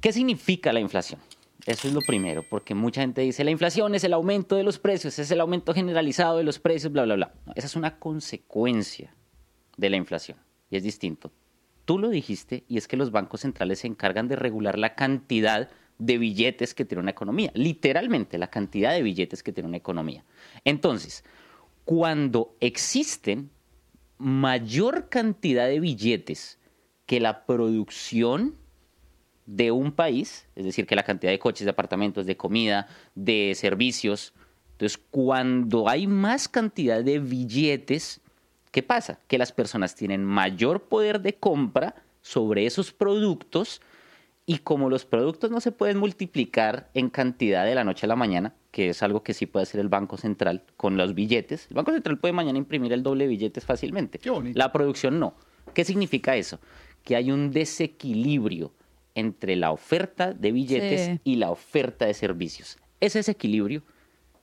¿Qué 0.00 0.12
significa 0.12 0.72
la 0.72 0.78
inflación? 0.80 1.20
Eso 1.68 1.86
es 1.86 1.92
lo 1.92 2.00
primero, 2.00 2.42
porque 2.48 2.74
mucha 2.74 3.02
gente 3.02 3.20
dice, 3.20 3.44
la 3.44 3.50
inflación 3.50 3.94
es 3.94 4.02
el 4.02 4.14
aumento 4.14 4.56
de 4.56 4.62
los 4.62 4.78
precios, 4.78 5.18
es 5.18 5.30
el 5.30 5.38
aumento 5.38 5.74
generalizado 5.74 6.38
de 6.38 6.42
los 6.42 6.58
precios, 6.58 6.90
bla, 6.90 7.04
bla, 7.04 7.16
bla. 7.16 7.34
esa 7.56 7.66
es 7.66 7.76
una 7.76 7.98
consecuencia 7.98 9.14
de 9.76 9.90
la 9.90 9.98
inflación 9.98 10.38
y 10.70 10.78
es 10.78 10.82
distinto. 10.82 11.30
Tú 11.84 11.98
lo 11.98 12.08
dijiste 12.08 12.64
y 12.68 12.78
es 12.78 12.88
que 12.88 12.96
los 12.96 13.10
bancos 13.10 13.42
centrales 13.42 13.80
se 13.80 13.86
encargan 13.86 14.28
de 14.28 14.36
regular 14.36 14.78
la 14.78 14.94
cantidad 14.94 15.68
de 15.98 16.16
billetes 16.16 16.72
que 16.72 16.86
tiene 16.86 17.02
una 17.02 17.10
economía, 17.10 17.50
literalmente 17.52 18.38
la 18.38 18.48
cantidad 18.48 18.94
de 18.94 19.02
billetes 19.02 19.42
que 19.42 19.52
tiene 19.52 19.68
una 19.68 19.76
economía. 19.76 20.24
Entonces, 20.64 21.22
cuando 21.84 22.56
existen 22.60 23.50
mayor 24.16 25.10
cantidad 25.10 25.66
de 25.66 25.80
billetes 25.80 26.58
que 27.04 27.20
la 27.20 27.44
producción 27.44 28.54
de 29.48 29.70
un 29.70 29.92
país, 29.92 30.46
es 30.56 30.66
decir, 30.66 30.86
que 30.86 30.94
la 30.94 31.04
cantidad 31.04 31.32
de 31.32 31.38
coches, 31.38 31.64
de 31.64 31.70
apartamentos, 31.70 32.26
de 32.26 32.36
comida, 32.36 32.86
de 33.14 33.54
servicios. 33.56 34.34
Entonces, 34.72 35.00
cuando 35.10 35.88
hay 35.88 36.06
más 36.06 36.48
cantidad 36.48 37.02
de 37.02 37.18
billetes, 37.18 38.20
¿qué 38.70 38.82
pasa? 38.82 39.20
Que 39.26 39.38
las 39.38 39.52
personas 39.52 39.94
tienen 39.94 40.22
mayor 40.22 40.82
poder 40.82 41.22
de 41.22 41.34
compra 41.34 41.94
sobre 42.20 42.66
esos 42.66 42.92
productos 42.92 43.80
y 44.44 44.58
como 44.58 44.90
los 44.90 45.06
productos 45.06 45.50
no 45.50 45.60
se 45.60 45.72
pueden 45.72 45.96
multiplicar 45.96 46.90
en 46.92 47.08
cantidad 47.08 47.64
de 47.64 47.74
la 47.74 47.84
noche 47.84 48.04
a 48.04 48.08
la 48.08 48.16
mañana, 48.16 48.54
que 48.70 48.90
es 48.90 49.02
algo 49.02 49.22
que 49.22 49.32
sí 49.32 49.46
puede 49.46 49.62
hacer 49.62 49.80
el 49.80 49.88
Banco 49.88 50.18
Central 50.18 50.62
con 50.76 50.98
los 50.98 51.14
billetes, 51.14 51.68
el 51.70 51.76
Banco 51.76 51.92
Central 51.92 52.18
puede 52.18 52.34
mañana 52.34 52.58
imprimir 52.58 52.92
el 52.92 53.02
doble 53.02 53.24
de 53.24 53.28
billetes 53.28 53.64
fácilmente. 53.64 54.20
La 54.52 54.72
producción 54.72 55.18
no. 55.18 55.34
¿Qué 55.72 55.86
significa 55.86 56.36
eso? 56.36 56.60
Que 57.02 57.16
hay 57.16 57.32
un 57.32 57.50
desequilibrio 57.50 58.72
entre 59.18 59.56
la 59.56 59.72
oferta 59.72 60.32
de 60.32 60.52
billetes 60.52 61.20
y 61.24 61.36
la 61.36 61.50
oferta 61.50 62.06
de 62.06 62.14
servicios. 62.14 62.78
Ese 63.00 63.18
desequilibrio 63.18 63.82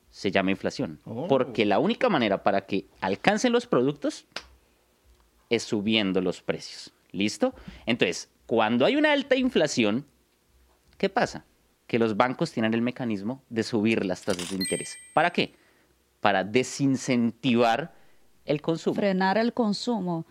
se 0.10 0.32
llama 0.32 0.52
inflación, 0.52 1.00
oh. 1.06 1.28
porque 1.28 1.66
la 1.66 1.80
única 1.80 2.10
manera 2.10 2.44
para 2.44 2.66
que 2.66 2.88
alcancen 3.00 3.54
los 3.54 3.68
productos 3.68 4.28
es 5.50 5.64
subiendo 5.64 6.20
los 6.20 6.42
precios. 6.42 6.94
¿Listo? 7.12 7.54
Entonces, 7.86 8.30
cuando 8.46 8.86
hay 8.86 8.98
una 8.98 9.14
alta 9.14 9.38
inflación, 9.38 10.06
¿qué 10.98 11.08
pasa? 11.08 11.46
Que 11.88 11.98
los 11.98 12.18
bancos 12.18 12.52
tienen 12.52 12.74
el 12.74 12.82
mecanismo 12.82 13.42
de 13.50 13.64
subir 13.64 14.04
las 14.06 14.24
tasas 14.24 14.50
de 14.50 14.58
interés. 14.58 14.98
¿Para 15.14 15.32
qué? 15.32 15.56
Para 16.20 16.44
desincentivar 16.44 17.96
el 18.44 18.62
consumo. 18.62 18.96
Frenar 18.96 19.38
el 19.38 19.54
consumo. 19.54 20.26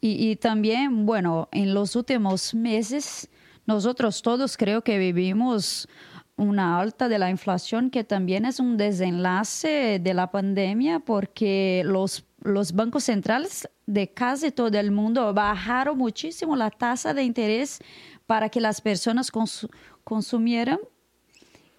Y, 0.00 0.30
y 0.30 0.36
también, 0.36 1.04
bueno, 1.04 1.50
en 1.52 1.74
los 1.74 1.94
últimos 1.94 2.54
meses 2.54 3.28
nosotros 3.66 4.22
todos 4.22 4.56
creo 4.56 4.82
que 4.82 4.98
vivimos 4.98 5.88
una 6.36 6.80
alta 6.80 7.08
de 7.08 7.18
la 7.18 7.30
inflación 7.30 7.90
que 7.90 8.04
también 8.04 8.44
es 8.44 8.58
un 8.58 8.76
desenlace 8.76 10.00
de 10.02 10.14
la 10.14 10.30
pandemia 10.30 10.98
porque 10.98 11.82
los, 11.84 12.24
los 12.42 12.72
bancos 12.72 13.04
centrales 13.04 13.68
de 13.86 14.12
casi 14.12 14.50
todo 14.50 14.78
el 14.78 14.90
mundo 14.90 15.32
bajaron 15.34 15.98
muchísimo 15.98 16.56
la 16.56 16.70
tasa 16.70 17.14
de 17.14 17.22
interés 17.22 17.80
para 18.26 18.48
que 18.48 18.60
las 18.60 18.80
personas 18.80 19.30
consumieran. 20.04 20.78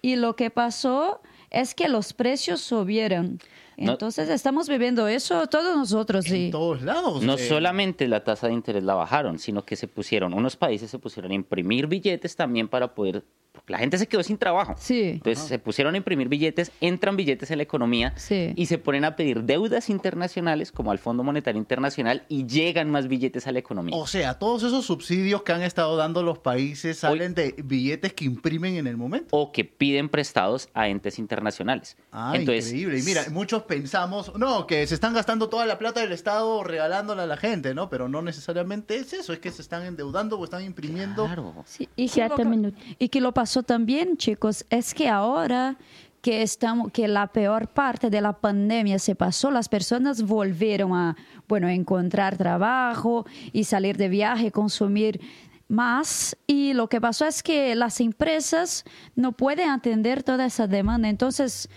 Y 0.00 0.16
lo 0.16 0.36
que 0.36 0.50
pasó 0.50 1.22
es 1.54 1.74
que 1.74 1.88
los 1.88 2.12
precios 2.12 2.60
subieron. 2.60 3.38
Entonces 3.76 4.28
estamos 4.28 4.68
viviendo 4.68 5.08
eso 5.08 5.46
todos 5.48 5.76
nosotros. 5.76 6.26
En 6.30 6.50
todos 6.50 6.82
lados. 6.82 7.22
No 7.22 7.34
eh. 7.34 7.38
solamente 7.38 8.06
la 8.06 8.22
tasa 8.22 8.48
de 8.48 8.52
interés 8.52 8.84
la 8.84 8.94
bajaron, 8.94 9.38
sino 9.38 9.64
que 9.64 9.76
se 9.76 9.88
pusieron, 9.88 10.34
unos 10.34 10.56
países 10.56 10.90
se 10.90 10.98
pusieron 10.98 11.32
a 11.32 11.34
imprimir 11.34 11.86
billetes 11.86 12.36
también 12.36 12.68
para 12.68 12.94
poder 12.94 13.24
la 13.66 13.78
gente 13.78 13.98
se 13.98 14.06
quedó 14.06 14.22
sin 14.22 14.38
trabajo. 14.38 14.74
Sí. 14.78 15.10
Entonces 15.14 15.44
se 15.44 15.58
pusieron 15.58 15.94
a 15.94 15.96
imprimir 15.96 16.28
billetes, 16.28 16.70
entran 16.80 17.16
billetes 17.16 17.50
en 17.50 17.58
la 17.58 17.62
economía 17.62 18.14
y 18.28 18.66
se 18.66 18.78
ponen 18.78 19.04
a 19.04 19.16
pedir 19.16 19.42
deudas 19.44 19.88
internacionales 19.88 20.72
como 20.72 20.90
al 20.90 20.98
Fondo 20.98 21.22
Monetario 21.22 21.58
Internacional 21.58 22.24
y 22.28 22.46
llegan 22.46 22.90
más 22.90 23.08
billetes 23.08 23.46
a 23.46 23.52
la 23.52 23.58
economía. 23.58 23.96
O 23.96 24.06
sea, 24.06 24.38
todos 24.38 24.62
esos 24.62 24.84
subsidios 24.84 25.42
que 25.42 25.52
han 25.52 25.62
estado 25.62 25.96
dando 25.96 26.22
los 26.22 26.38
países 26.38 26.98
salen 26.98 27.34
de 27.34 27.54
billetes 27.64 28.12
que 28.12 28.24
imprimen 28.24 28.76
en 28.76 28.86
el 28.86 28.96
momento. 28.96 29.28
O 29.30 29.52
que 29.52 29.64
piden 29.64 30.08
prestados 30.08 30.68
a 30.74 30.88
entes 30.88 31.18
internacionales. 31.18 31.96
Ah, 32.12 32.36
increíble. 32.38 32.98
Y 32.98 33.02
mira, 33.02 33.24
muchos 33.30 33.62
pensamos, 33.62 34.32
no, 34.36 34.66
que 34.66 34.86
se 34.86 34.94
están 34.94 35.14
gastando 35.14 35.48
toda 35.48 35.66
la 35.66 35.78
plata 35.78 36.00
del 36.00 36.12
Estado 36.12 36.62
regalándola 36.64 37.24
a 37.24 37.26
la 37.26 37.36
gente, 37.36 37.74
¿no? 37.74 37.88
Pero 37.88 38.08
no 38.08 38.22
necesariamente 38.22 38.96
es 38.96 39.12
eso, 39.12 39.32
es 39.32 39.38
que 39.38 39.50
se 39.50 39.62
están 39.62 39.84
endeudando 39.84 40.38
o 40.38 40.44
están 40.44 40.62
imprimiendo. 40.62 41.24
Claro. 41.26 41.54
Sí, 41.66 41.88
y, 41.96 42.08
que 42.08 42.28
lo, 42.28 42.72
y 42.98 43.08
que 43.08 43.20
lo 43.20 43.32
pasó 43.44 43.62
también, 43.62 44.16
chicos, 44.16 44.64
es 44.70 44.94
que 44.94 45.06
ahora 45.06 45.76
que 46.22 46.40
estamos 46.40 46.90
que 46.90 47.06
la 47.06 47.26
peor 47.26 47.68
parte 47.68 48.08
de 48.08 48.22
la 48.22 48.32
pandemia 48.32 48.98
se 48.98 49.14
pasó, 49.14 49.50
las 49.50 49.68
personas 49.68 50.22
volvieron 50.22 50.94
a, 50.94 51.14
bueno, 51.46 51.68
encontrar 51.68 52.38
trabajo 52.38 53.26
y 53.52 53.64
salir 53.64 53.98
de 53.98 54.08
viaje, 54.08 54.50
consumir 54.50 55.20
más 55.68 56.34
y 56.46 56.72
lo 56.72 56.88
que 56.88 57.02
pasó 57.02 57.26
es 57.26 57.42
que 57.42 57.74
las 57.74 58.00
empresas 58.00 58.84
no 59.14 59.32
pueden 59.32 59.68
atender 59.68 60.22
toda 60.22 60.46
esa 60.46 60.66
demanda. 60.66 61.10
Entonces, 61.10 61.68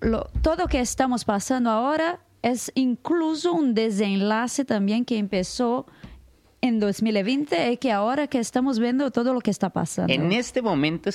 lo, 0.00 0.24
todo 0.42 0.56
lo 0.64 0.66
que 0.66 0.80
estamos 0.80 1.24
pasando 1.24 1.70
ahora 1.70 2.18
es 2.42 2.72
incluso 2.74 3.52
un 3.52 3.74
desenlace 3.74 4.64
también 4.64 5.04
que 5.04 5.18
empezó 5.18 5.86
en 6.66 6.80
2020 6.80 7.72
es 7.72 7.78
que 7.78 7.92
ahora 7.92 8.26
que 8.26 8.38
estamos 8.38 8.78
viendo 8.78 9.10
todo 9.10 9.32
lo 9.32 9.40
que 9.40 9.50
está 9.50 9.70
pasando. 9.70 10.12
En 10.12 10.32
este 10.32 10.62
momento, 10.62 11.10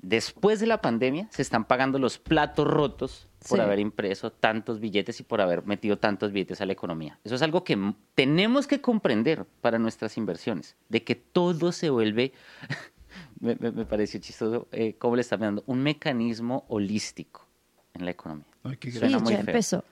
después 0.00 0.60
de 0.60 0.66
la 0.66 0.80
pandemia, 0.80 1.28
se 1.30 1.42
están 1.42 1.64
pagando 1.64 1.98
los 1.98 2.18
platos 2.18 2.66
rotos 2.66 3.28
por 3.48 3.60
haber 3.60 3.78
impreso 3.78 4.30
tantos 4.30 4.80
billetes 4.80 5.20
y 5.20 5.22
por 5.22 5.40
haber 5.40 5.64
metido 5.64 5.98
tantos 5.98 6.32
billetes 6.32 6.60
a 6.60 6.66
la 6.66 6.72
economía. 6.72 7.18
Eso 7.24 7.34
es 7.34 7.42
algo 7.42 7.64
que 7.64 7.78
tenemos 8.14 8.66
que 8.66 8.80
comprender 8.80 9.46
para 9.60 9.78
nuestras 9.78 10.16
inversiones, 10.16 10.76
de 10.88 11.02
que 11.02 11.14
todo 11.14 11.72
se 11.72 11.90
vuelve, 11.90 12.32
me, 13.40 13.56
me, 13.56 13.84
pareció 13.84 14.20
chistoso 14.20 14.68
eh, 14.72 14.94
cómo 14.98 15.16
le 15.16 15.22
está 15.22 15.36
dando, 15.36 15.64
un 15.66 15.82
mecanismo 15.82 16.64
holístico 16.68 17.49
en 17.94 18.04
la 18.04 18.10
economía. 18.12 18.46
Ay, 18.62 18.76
qué 18.76 18.90
sí, 18.90 18.98
ya 19.00 19.08
empezó. 19.40 19.84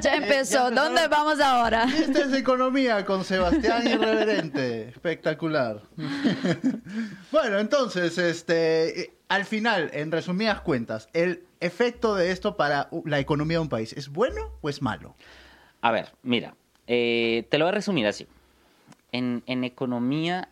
ya 0.00 0.14
empezó. 0.14 0.70
¿Dónde 0.70 1.08
vamos 1.08 1.40
ahora? 1.40 1.84
esta 1.98 2.20
es 2.20 2.32
Economía 2.34 3.04
con 3.04 3.24
Sebastián 3.24 3.86
Irreverente. 3.86 4.88
Espectacular. 4.88 5.82
bueno, 7.32 7.58
entonces, 7.58 8.16
este, 8.18 9.14
al 9.28 9.44
final, 9.44 9.90
en 9.92 10.12
resumidas 10.12 10.60
cuentas, 10.60 11.08
¿el 11.12 11.44
efecto 11.60 12.14
de 12.14 12.30
esto 12.30 12.56
para 12.56 12.88
la 13.04 13.18
economía 13.18 13.56
de 13.58 13.62
un 13.62 13.68
país 13.68 13.92
es 13.94 14.08
bueno 14.08 14.52
o 14.60 14.68
es 14.68 14.80
malo? 14.80 15.16
A 15.80 15.90
ver, 15.90 16.12
mira, 16.22 16.54
eh, 16.86 17.46
te 17.50 17.58
lo 17.58 17.64
voy 17.64 17.72
a 17.72 17.74
resumir 17.74 18.06
así. 18.06 18.26
En, 19.10 19.42
en 19.46 19.64
economía, 19.64 20.48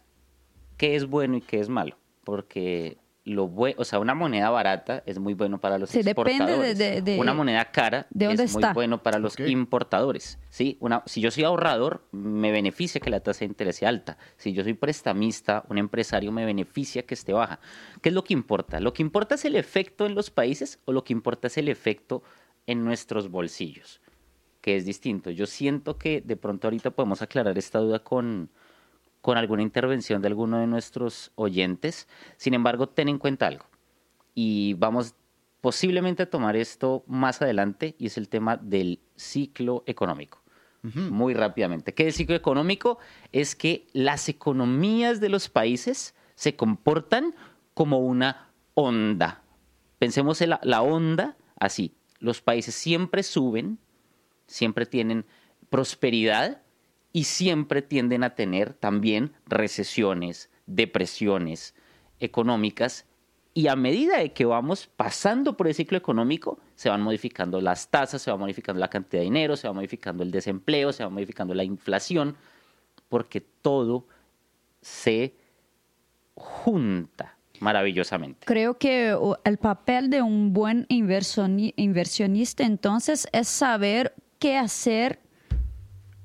¿qué 0.76 0.96
es 0.96 1.06
bueno 1.06 1.36
y 1.36 1.40
qué 1.40 1.60
es 1.60 1.68
malo? 1.68 1.96
Porque 2.24 2.98
lo 3.30 3.46
bueno, 3.48 3.76
o 3.78 3.84
sea, 3.84 3.98
una 3.98 4.14
moneda 4.14 4.50
barata 4.50 5.02
es 5.06 5.18
muy 5.18 5.34
bueno 5.34 5.60
para 5.60 5.78
los 5.78 5.94
exportadores. 5.94 6.76
de, 6.78 7.16
una 7.18 7.32
moneda 7.32 7.64
cara 7.66 8.06
es 8.10 8.54
muy 8.54 8.64
bueno 8.74 9.02
para 9.02 9.18
los 9.18 9.38
importadores. 9.38 10.38
¿sí? 10.50 10.76
Una, 10.80 11.02
si 11.06 11.20
yo 11.20 11.30
soy 11.30 11.44
ahorrador, 11.44 12.06
me 12.12 12.50
beneficia 12.50 13.00
que 13.00 13.10
la 13.10 13.20
tasa 13.20 13.40
de 13.40 13.46
interés 13.46 13.76
sea 13.76 13.88
alta. 13.88 14.18
Si 14.36 14.52
yo 14.52 14.62
soy 14.62 14.74
prestamista, 14.74 15.64
un 15.68 15.78
empresario, 15.78 16.32
me 16.32 16.44
beneficia 16.44 17.06
que 17.06 17.14
esté 17.14 17.32
baja. 17.32 17.60
¿Qué 18.02 18.08
es 18.08 18.14
lo 18.14 18.24
que 18.24 18.34
importa? 18.34 18.80
¿Lo 18.80 18.92
que 18.92 19.02
importa 19.02 19.36
es 19.36 19.44
el 19.44 19.56
efecto 19.56 20.06
en 20.06 20.14
los 20.14 20.30
países 20.30 20.80
o 20.84 20.92
lo 20.92 21.04
que 21.04 21.12
importa 21.12 21.46
es 21.46 21.56
el 21.58 21.68
efecto 21.68 22.22
en 22.66 22.84
nuestros 22.84 23.30
bolsillos? 23.30 24.00
Que 24.60 24.76
es 24.76 24.84
distinto. 24.84 25.30
Yo 25.30 25.46
siento 25.46 25.96
que 25.98 26.20
de 26.20 26.36
pronto 26.36 26.66
ahorita 26.66 26.90
podemos 26.90 27.22
aclarar 27.22 27.56
esta 27.56 27.78
duda 27.78 28.00
con, 28.00 28.50
con 29.20 29.36
alguna 29.36 29.62
intervención 29.62 30.22
de 30.22 30.28
alguno 30.28 30.58
de 30.58 30.66
nuestros 30.66 31.32
oyentes. 31.34 32.08
Sin 32.36 32.54
embargo, 32.54 32.88
ten 32.88 33.08
en 33.08 33.18
cuenta 33.18 33.46
algo. 33.46 33.66
Y 34.34 34.74
vamos 34.74 35.14
posiblemente 35.60 36.22
a 36.22 36.30
tomar 36.30 36.56
esto 36.56 37.04
más 37.06 37.42
adelante 37.42 37.94
y 37.98 38.06
es 38.06 38.16
el 38.16 38.28
tema 38.28 38.56
del 38.56 39.00
ciclo 39.16 39.82
económico. 39.86 40.42
Muy 40.82 41.34
rápidamente. 41.34 41.92
¿Qué 41.92 42.04
es 42.04 42.14
el 42.14 42.14
ciclo 42.14 42.34
económico? 42.34 42.98
Es 43.32 43.54
que 43.54 43.86
las 43.92 44.30
economías 44.30 45.20
de 45.20 45.28
los 45.28 45.50
países 45.50 46.14
se 46.34 46.56
comportan 46.56 47.34
como 47.74 47.98
una 47.98 48.50
onda. 48.72 49.42
Pensemos 49.98 50.40
en 50.40 50.50
la, 50.50 50.60
la 50.62 50.80
onda 50.80 51.36
así. 51.58 51.94
Los 52.18 52.40
países 52.40 52.74
siempre 52.74 53.22
suben, 53.22 53.78
siempre 54.46 54.86
tienen 54.86 55.26
prosperidad, 55.68 56.62
y 57.12 57.24
siempre 57.24 57.82
tienden 57.82 58.24
a 58.24 58.34
tener 58.34 58.72
también 58.74 59.32
recesiones, 59.46 60.50
depresiones 60.66 61.74
económicas 62.20 63.06
y 63.52 63.66
a 63.66 63.74
medida 63.74 64.18
de 64.18 64.32
que 64.32 64.44
vamos 64.44 64.86
pasando 64.86 65.56
por 65.56 65.66
el 65.66 65.74
ciclo 65.74 65.98
económico, 65.98 66.60
se 66.76 66.88
van 66.88 67.02
modificando 67.02 67.60
las 67.60 67.90
tasas, 67.90 68.22
se 68.22 68.30
va 68.30 68.36
modificando 68.36 68.78
la 68.78 68.88
cantidad 68.88 69.20
de 69.20 69.24
dinero, 69.24 69.56
se 69.56 69.66
va 69.66 69.74
modificando 69.74 70.22
el 70.22 70.30
desempleo, 70.30 70.92
se 70.92 71.02
va 71.02 71.10
modificando 71.10 71.52
la 71.52 71.64
inflación, 71.64 72.36
porque 73.08 73.40
todo 73.40 74.06
se 74.80 75.34
junta 76.34 77.36
maravillosamente. 77.58 78.46
Creo 78.46 78.78
que 78.78 79.16
el 79.44 79.58
papel 79.58 80.10
de 80.10 80.22
un 80.22 80.52
buen 80.52 80.86
inversioni- 80.88 81.74
inversionista 81.76 82.62
entonces 82.64 83.26
es 83.32 83.48
saber 83.48 84.14
qué 84.38 84.56
hacer 84.56 85.18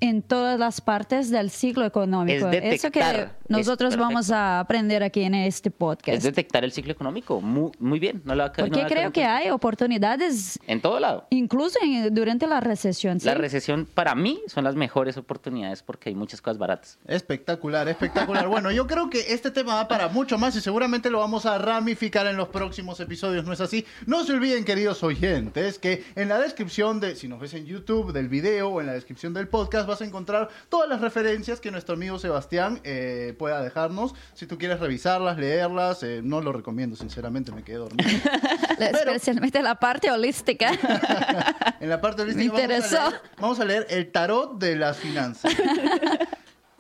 en 0.06 0.22
todas 0.22 0.60
las 0.60 0.82
partes 0.82 1.30
del 1.30 1.50
ciclo 1.50 1.86
económico. 1.86 2.48
Es 2.50 2.54
Eso 2.82 2.92
que 2.92 3.00
detectar, 3.00 3.38
nosotros 3.48 3.94
es 3.94 4.00
vamos 4.00 4.32
a 4.32 4.60
aprender 4.60 5.04
aquí 5.04 5.22
en 5.24 5.36
este 5.36 5.72
podcast. 5.72 6.18
Es 6.18 6.24
detectar 6.24 6.64
el 6.64 6.72
ciclo 6.72 6.92
económico. 6.92 7.42
Muy, 7.42 7.72
muy 7.80 8.00
bien. 8.00 8.22
No 8.26 8.34
le 8.36 8.42
va 8.42 8.48
a 8.48 8.52
ca- 8.52 8.62
no 8.64 8.68
Porque 8.70 8.82
caer 8.82 8.94
creo 8.94 9.12
que 9.12 9.26
hay 9.26 9.50
oportunidades 9.50 10.60
En 10.68 10.82
todo 10.82 11.00
lado. 11.00 11.28
incluso 11.30 11.80
en- 11.82 12.14
durante 12.14 12.48
la 12.48 12.60
recesión. 12.60 13.20
¿sí? 13.20 13.26
La 13.26 13.36
recesión 13.36 13.86
para 13.94 14.16
mí 14.16 14.42
son 14.48 14.64
las 14.64 14.76
mejores 14.76 15.18
oportunidades 15.18 15.84
porque 15.84 16.10
hay 16.10 16.16
muchas 16.16 16.42
cosas 16.42 16.58
baratas. 16.58 17.00
Espectacular, 17.08 17.88
espectacular. 17.88 18.48
Bueno, 18.48 18.72
yo 18.72 18.88
creo 18.88 19.10
que 19.10 19.34
este 19.34 19.52
tema 19.52 19.76
va 19.76 19.88
para 19.88 20.08
mucho 20.10 20.38
más 20.38 20.56
y 20.56 20.62
seguramente 20.62 21.10
lo 21.10 21.20
vamos 21.20 21.46
a 21.46 21.58
ramificar 21.58 22.28
en 22.28 22.38
los 22.38 22.50
próximos 22.50 23.00
episodios, 23.00 23.46
¿no 23.46 23.54
es 23.54 23.62
así? 23.62 23.86
No 24.06 24.24
se 24.24 24.34
olviden, 24.34 24.64
queridos 24.66 25.04
oyentes, 25.04 25.80
que 25.80 26.04
en 26.16 26.30
la 26.30 26.40
descripción 26.40 27.00
de, 27.00 27.16
si 27.16 27.28
nos 27.28 27.40
ves 27.40 27.54
en 27.54 27.66
YouTube, 27.66 28.12
del 28.14 28.30
video 28.30 28.70
o 28.70 28.82
en 28.82 28.88
la 28.88 28.94
descripción 28.94 29.34
del 29.34 29.48
podcast, 29.48 29.88
vas 29.96 30.02
a 30.02 30.06
encontrar 30.06 30.50
todas 30.70 30.90
las 30.90 31.02
referencias 31.02 31.60
que 31.60 31.72
nuestro 31.72 31.96
amigo 31.96 32.20
Sebastián 32.20 32.82
eh, 32.84 33.34
pueda 33.40 33.62
dejarnos. 33.62 34.14
Si 34.34 34.46
tú 34.46 34.58
quieres 34.58 34.80
revisarlas, 34.80 35.38
leerlas, 35.38 36.04
eh, 36.04 36.22
no 36.24 36.42
lo 36.42 36.52
recomiendo, 36.52 36.96
sinceramente, 36.96 37.52
me 37.52 37.64
quedé 37.64 37.78
dormido. 37.78 38.10
La- 38.78 38.88
Especialmente 38.88 39.62
la 39.64 39.76
parte 39.76 40.12
holística. 40.12 40.72
En 41.80 41.90
la 41.90 42.00
parte 42.02 42.22
holística 42.24 42.44
Me 42.46 42.50
vamos 42.50 42.60
a 42.62 42.74
interesó. 42.74 43.10
leer- 43.12 43.22
Vamos 43.40 43.60
a 43.60 43.66
leer 43.66 43.88
el 43.90 44.12
tarot 44.12 44.58
de 44.60 44.76
las 44.76 44.98
finanzas. 44.98 45.54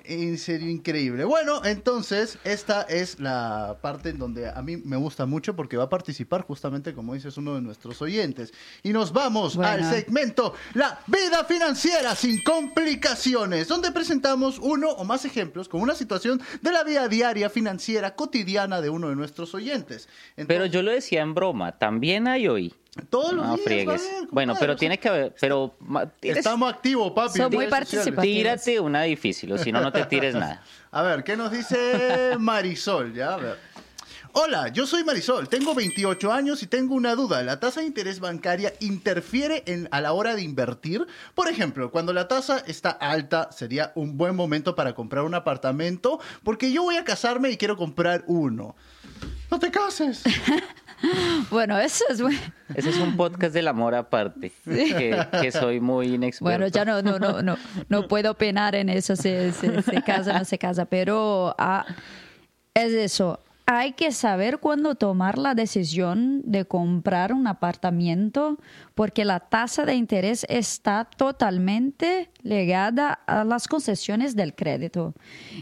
En 0.08 0.38
serio, 0.38 0.70
increíble. 0.70 1.24
Bueno, 1.24 1.64
entonces, 1.66 2.38
esta 2.44 2.84
es 2.84 3.20
la 3.20 3.78
parte 3.82 4.10
en 4.10 4.20
donde 4.20 4.50
a 4.50 4.62
mí 4.62 4.78
me 4.78 4.98
gusta 4.98 5.26
mucho 5.26 5.56
porque 5.56 5.78
va 5.78 5.86
a 5.86 5.90
participar 5.90 6.42
justamente, 6.42 6.94
como 6.94 7.14
dices, 7.14 7.38
uno 7.38 7.56
de 7.56 7.62
nuestros 7.62 8.02
oyentes. 8.02 8.54
Y 8.84 8.94
nos 8.94 9.14
vamos 9.14 9.56
Bueno. 9.56 9.72
al 9.72 9.90
segmento 9.94 10.54
La 10.74 11.00
vida 11.08 11.44
financiera 11.46 12.16
sin 12.16 12.44
complicaciones, 12.44 13.68
donde 13.68 13.92
presentamos 13.92 14.60
uno 14.60 14.90
o 14.90 15.04
más 15.04 15.26
ejemplos 15.26 15.68
con 15.70 15.82
una 15.82 15.96
situación 15.96 16.42
de 16.62 16.72
la 16.72 16.84
vida 16.84 17.08
diaria 17.08 17.50
financiera 17.50 18.16
cotidiana 18.16 18.82
de 18.82 18.90
uno 18.90 19.10
de 19.10 19.16
nuestros 19.16 19.54
oyentes. 19.56 20.08
Pero 20.48 20.66
yo 20.66 20.82
lo 20.82 20.92
decía 20.92 21.22
en 21.22 21.34
broma, 21.34 21.74
también 21.78 22.28
hay 22.28 22.48
hoy. 22.48 22.74
Todos 23.10 23.34
los 23.34 23.46
No 23.46 23.54
días, 23.56 23.66
friegues. 23.66 24.02
va 24.02 24.06
a 24.06 24.18
haber, 24.18 24.30
Bueno, 24.32 24.54
pero 24.60 24.76
tiene 24.76 24.98
que 24.98 25.10
haber, 25.10 25.36
pero 25.40 25.76
Estamos 26.22 26.74
activos, 26.74 27.12
papi. 27.14 27.38
Son 27.40 27.54
muy 27.54 27.68
participativos. 27.68 28.24
tírate 28.24 28.80
una 28.80 29.04
difícil, 29.04 29.52
o 29.52 29.58
si 29.58 29.72
no, 29.72 29.82
no 29.82 29.92
te 29.92 30.06
tires 30.06 30.34
nada. 30.36 30.62
A 30.92 31.02
ver, 31.02 31.24
¿qué 31.26 31.36
nos 31.36 31.52
dice 31.52 32.36
Marisol? 32.40 33.14
Ya, 33.14 33.34
a 33.34 33.38
ver. 33.38 33.58
Hola, 34.38 34.68
yo 34.70 34.86
soy 34.86 35.04
Marisol, 35.06 35.48
tengo 35.48 35.74
28 35.74 36.32
años 36.32 36.62
y 36.64 36.68
tengo 36.68 36.94
una 36.96 37.16
duda. 37.16 37.42
¿La 37.44 37.60
tasa 37.60 37.80
de 37.82 37.86
interés 37.88 38.20
bancaria 38.20 38.74
interfiere 38.82 39.64
en, 39.66 39.88
a 39.92 40.02
la 40.02 40.12
hora 40.14 40.36
de 40.36 40.42
invertir? 40.42 41.06
Por 41.34 41.48
ejemplo, 41.50 41.90
cuando 41.92 42.12
la 42.14 42.28
tasa 42.28 42.60
está 42.68 42.90
alta, 42.92 43.50
sería 43.54 43.92
un 43.96 44.18
buen 44.18 44.36
momento 44.36 44.76
para 44.76 44.94
comprar 44.94 45.24
un 45.24 45.36
apartamento 45.36 46.20
porque 46.44 46.72
yo 46.72 46.84
voy 46.84 46.98
a 46.98 47.04
casarme 47.06 47.50
y 47.52 47.58
quiero 47.58 47.78
comprar 47.78 48.24
uno. 48.28 48.76
No 49.52 49.60
te 49.60 49.72
cases. 49.72 50.24
bueno, 51.50 51.78
eso 51.78 52.04
es 52.10 52.22
bueno. 52.22 52.40
Ese 52.74 52.90
es 52.90 52.98
un 52.98 53.16
podcast 53.16 53.54
del 53.54 53.68
amor 53.68 53.96
aparte, 53.96 54.52
que, 54.66 55.26
que 55.42 55.52
soy 55.52 55.80
muy 55.80 56.14
inexperto. 56.14 56.46
Bueno, 56.46 56.68
ya 56.68 56.86
no, 56.86 57.02
no, 57.02 57.20
no, 57.20 57.42
no, 57.42 57.58
no 57.90 58.08
puedo 58.08 58.32
opinar 58.32 58.76
en 58.76 58.90
eso, 58.90 59.16
si 59.16 59.52
se, 59.52 59.82
se 59.82 60.02
casa, 60.02 60.40
no 60.40 60.46
se 60.46 60.58
casa, 60.58 60.86
pero 60.86 61.56
ah, 61.58 61.86
es 62.74 62.92
eso. 62.92 63.40
Hay 63.68 63.94
que 63.94 64.12
saber 64.12 64.60
cuándo 64.60 64.94
tomar 64.94 65.40
la 65.40 65.56
decisión 65.56 66.44
de 66.46 66.66
comprar 66.66 67.34
un 67.34 67.48
apartamento 67.48 68.60
porque 68.94 69.26
la 69.26 69.40
tasa 69.40 69.86
de 69.86 69.96
interés 69.96 70.46
está 70.50 71.06
totalmente 71.06 72.30
ligada 72.44 73.14
a 73.26 73.44
las 73.44 73.68
concesiones 73.68 74.36
del 74.36 74.54
crédito. 74.54 75.16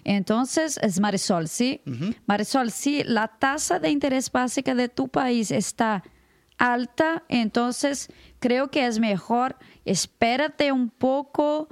Entonces, 0.04 0.78
es 0.82 1.00
Marisol, 1.00 1.48
¿sí? 1.48 1.82
Marisol, 2.26 2.72
si 2.72 3.04
la 3.06 3.30
tasa 3.30 3.80
de 3.80 3.90
interés 3.90 4.30
básica 4.30 4.76
de 4.76 4.90
tu 4.90 5.08
país 5.08 5.50
está 5.50 6.04
alta, 6.58 7.24
entonces 7.30 8.10
creo 8.40 8.70
que 8.70 8.86
es 8.86 9.00
mejor 9.00 9.56
espérate 9.86 10.72
un 10.72 10.90
poco, 10.90 11.68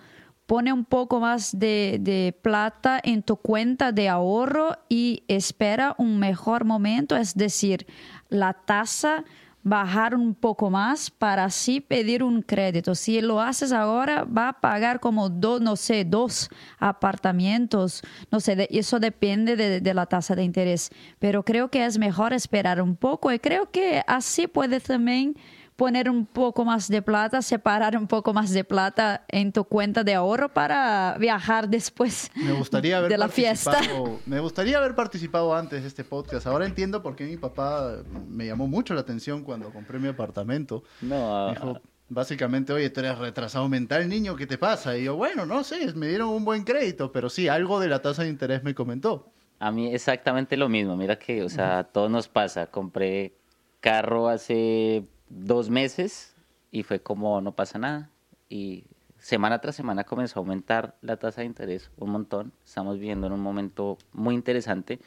pone 0.51 0.73
un 0.73 0.83
poco 0.83 1.21
más 1.21 1.57
de, 1.57 1.97
de 2.01 2.35
plata 2.41 2.99
en 3.01 3.23
tu 3.23 3.37
cuenta 3.37 3.93
de 3.93 4.09
ahorro 4.09 4.75
y 4.89 5.23
espera 5.29 5.95
un 5.97 6.19
mejor 6.19 6.65
momento, 6.65 7.15
es 7.15 7.35
decir, 7.35 7.87
la 8.27 8.51
tasa 8.51 9.23
bajar 9.63 10.13
un 10.13 10.35
poco 10.35 10.69
más 10.69 11.09
para 11.09 11.45
así 11.45 11.79
pedir 11.79 12.21
un 12.21 12.41
crédito. 12.41 12.95
Si 12.95 13.21
lo 13.21 13.39
haces 13.39 13.71
ahora, 13.71 14.25
va 14.25 14.49
a 14.49 14.59
pagar 14.59 14.99
como 14.99 15.29
dos, 15.29 15.61
no 15.61 15.77
sé, 15.77 16.03
dos 16.03 16.49
apartamentos, 16.79 18.01
no 18.29 18.41
sé, 18.41 18.57
de- 18.57 18.67
eso 18.71 18.99
depende 18.99 19.55
de, 19.55 19.79
de 19.79 19.93
la 19.93 20.05
tasa 20.05 20.35
de 20.35 20.43
interés. 20.43 20.89
Pero 21.19 21.43
creo 21.43 21.69
que 21.69 21.85
es 21.85 21.97
mejor 21.97 22.33
esperar 22.33 22.81
un 22.81 22.97
poco 22.97 23.31
y 23.31 23.39
creo 23.39 23.71
que 23.71 24.03
así 24.05 24.47
puedes 24.47 24.83
también 24.83 25.37
poner 25.81 26.11
un 26.11 26.27
poco 26.27 26.63
más 26.63 26.87
de 26.89 27.01
plata, 27.01 27.41
separar 27.41 27.97
un 27.97 28.05
poco 28.05 28.35
más 28.35 28.51
de 28.51 28.63
plata 28.63 29.25
en 29.27 29.51
tu 29.51 29.63
cuenta 29.63 30.03
de 30.03 30.13
ahorro 30.13 30.53
para 30.53 31.17
viajar 31.17 31.67
después 31.67 32.29
Me 32.35 32.51
gustaría 32.51 32.99
haber 32.99 33.09
de 33.09 33.17
la 33.17 33.27
fiesta. 33.27 33.79
Me 34.27 34.39
gustaría 34.39 34.77
haber 34.77 34.93
participado 34.93 35.55
antes 35.55 35.81
de 35.81 35.87
este 35.87 36.03
podcast. 36.03 36.45
Ahora 36.45 36.67
entiendo 36.67 37.01
por 37.01 37.15
qué 37.15 37.23
mi 37.23 37.35
papá 37.35 37.95
me 38.29 38.45
llamó 38.45 38.67
mucho 38.67 38.93
la 38.93 39.01
atención 39.01 39.43
cuando 39.43 39.71
compré 39.71 39.97
mi 39.97 40.07
apartamento. 40.07 40.83
No, 41.01 41.47
Me 41.47 41.53
dijo, 41.55 41.81
básicamente, 42.09 42.73
oye, 42.73 42.91
tú 42.91 42.99
eres 42.99 43.17
retrasado 43.17 43.67
mental, 43.67 44.07
niño, 44.07 44.35
¿qué 44.35 44.45
te 44.45 44.59
pasa? 44.59 44.95
Y 44.95 45.05
yo, 45.05 45.15
bueno, 45.15 45.47
no 45.47 45.63
sé, 45.63 45.95
me 45.95 46.09
dieron 46.09 46.29
un 46.29 46.45
buen 46.45 46.63
crédito, 46.63 47.11
pero 47.11 47.27
sí, 47.27 47.47
algo 47.47 47.79
de 47.79 47.87
la 47.87 48.03
tasa 48.03 48.21
de 48.21 48.29
interés 48.29 48.61
me 48.61 48.75
comentó. 48.75 49.31
a 49.57 49.71
mí 49.71 49.91
exactamente 49.91 50.57
lo 50.57 50.69
mismo. 50.69 50.95
Mira 50.95 51.17
que, 51.17 51.41
o 51.41 51.49
sea, 51.49 51.79
a 51.79 51.83
todos 51.85 52.11
nos 52.11 52.27
pasa. 52.27 52.67
Compré 52.67 53.33
carro 53.79 54.29
hace 54.29 55.07
dos 55.39 55.69
meses 55.69 56.35
y 56.71 56.83
fue 56.83 56.99
como 57.01 57.41
no 57.41 57.53
pasa 57.53 57.79
nada. 57.79 58.09
Y 58.49 58.83
semana 59.17 59.59
tras 59.59 59.75
semana 59.75 60.03
comenzó 60.03 60.39
a 60.39 60.41
aumentar 60.41 60.95
la 61.01 61.17
tasa 61.17 61.41
de 61.41 61.47
interés 61.47 61.91
un 61.97 62.11
montón. 62.11 62.51
Estamos 62.65 62.95
viviendo 62.95 63.27
en 63.27 63.33
un 63.33 63.39
momento 63.41 63.97
muy 64.13 64.35
interesante. 64.35 64.99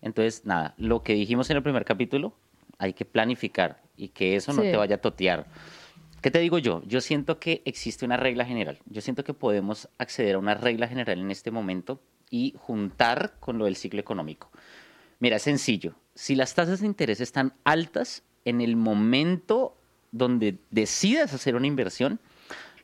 Entonces, 0.00 0.44
nada, 0.44 0.74
lo 0.78 1.02
que 1.02 1.14
dijimos 1.14 1.48
en 1.50 1.56
el 1.58 1.62
primer 1.62 1.84
capítulo, 1.84 2.34
hay 2.78 2.92
que 2.92 3.04
planificar 3.04 3.80
y 3.96 4.08
que 4.08 4.36
eso 4.36 4.52
no 4.52 4.62
Sí. 4.62 4.70
te 4.70 4.76
vaya 4.76 4.96
a 4.96 5.00
totear. 5.00 5.46
¿Qué 6.20 6.30
te 6.30 6.38
digo 6.38 6.58
yo? 6.58 6.82
Yo 6.86 7.00
siento 7.00 7.38
que 7.38 7.62
existe 7.64 8.04
una 8.04 8.16
regla 8.16 8.44
general. 8.44 8.78
Yo 8.86 9.00
siento 9.00 9.24
que 9.24 9.34
podemos 9.34 9.88
acceder 9.98 10.36
a 10.36 10.38
una 10.38 10.54
regla 10.54 10.86
general 10.88 11.18
en 11.20 11.30
este 11.30 11.50
momento 11.50 12.00
y 12.30 12.54
juntar 12.58 13.34
con 13.40 13.58
lo 13.58 13.64
del 13.66 13.76
ciclo 13.76 14.00
económico. 14.00 14.50
Mira, 15.18 15.36
es 15.36 15.42
sencillo. 15.42 15.94
Si 16.14 16.34
las 16.34 16.54
tasas 16.54 16.80
de 16.80 16.86
interés 16.86 17.20
están 17.20 17.54
altas 17.64 18.22
en 18.44 18.60
el 18.60 18.76
momento 18.76 19.76
donde 20.10 20.58
decidas 20.70 21.32
hacer 21.32 21.54
una 21.56 21.66
inversión, 21.66 22.18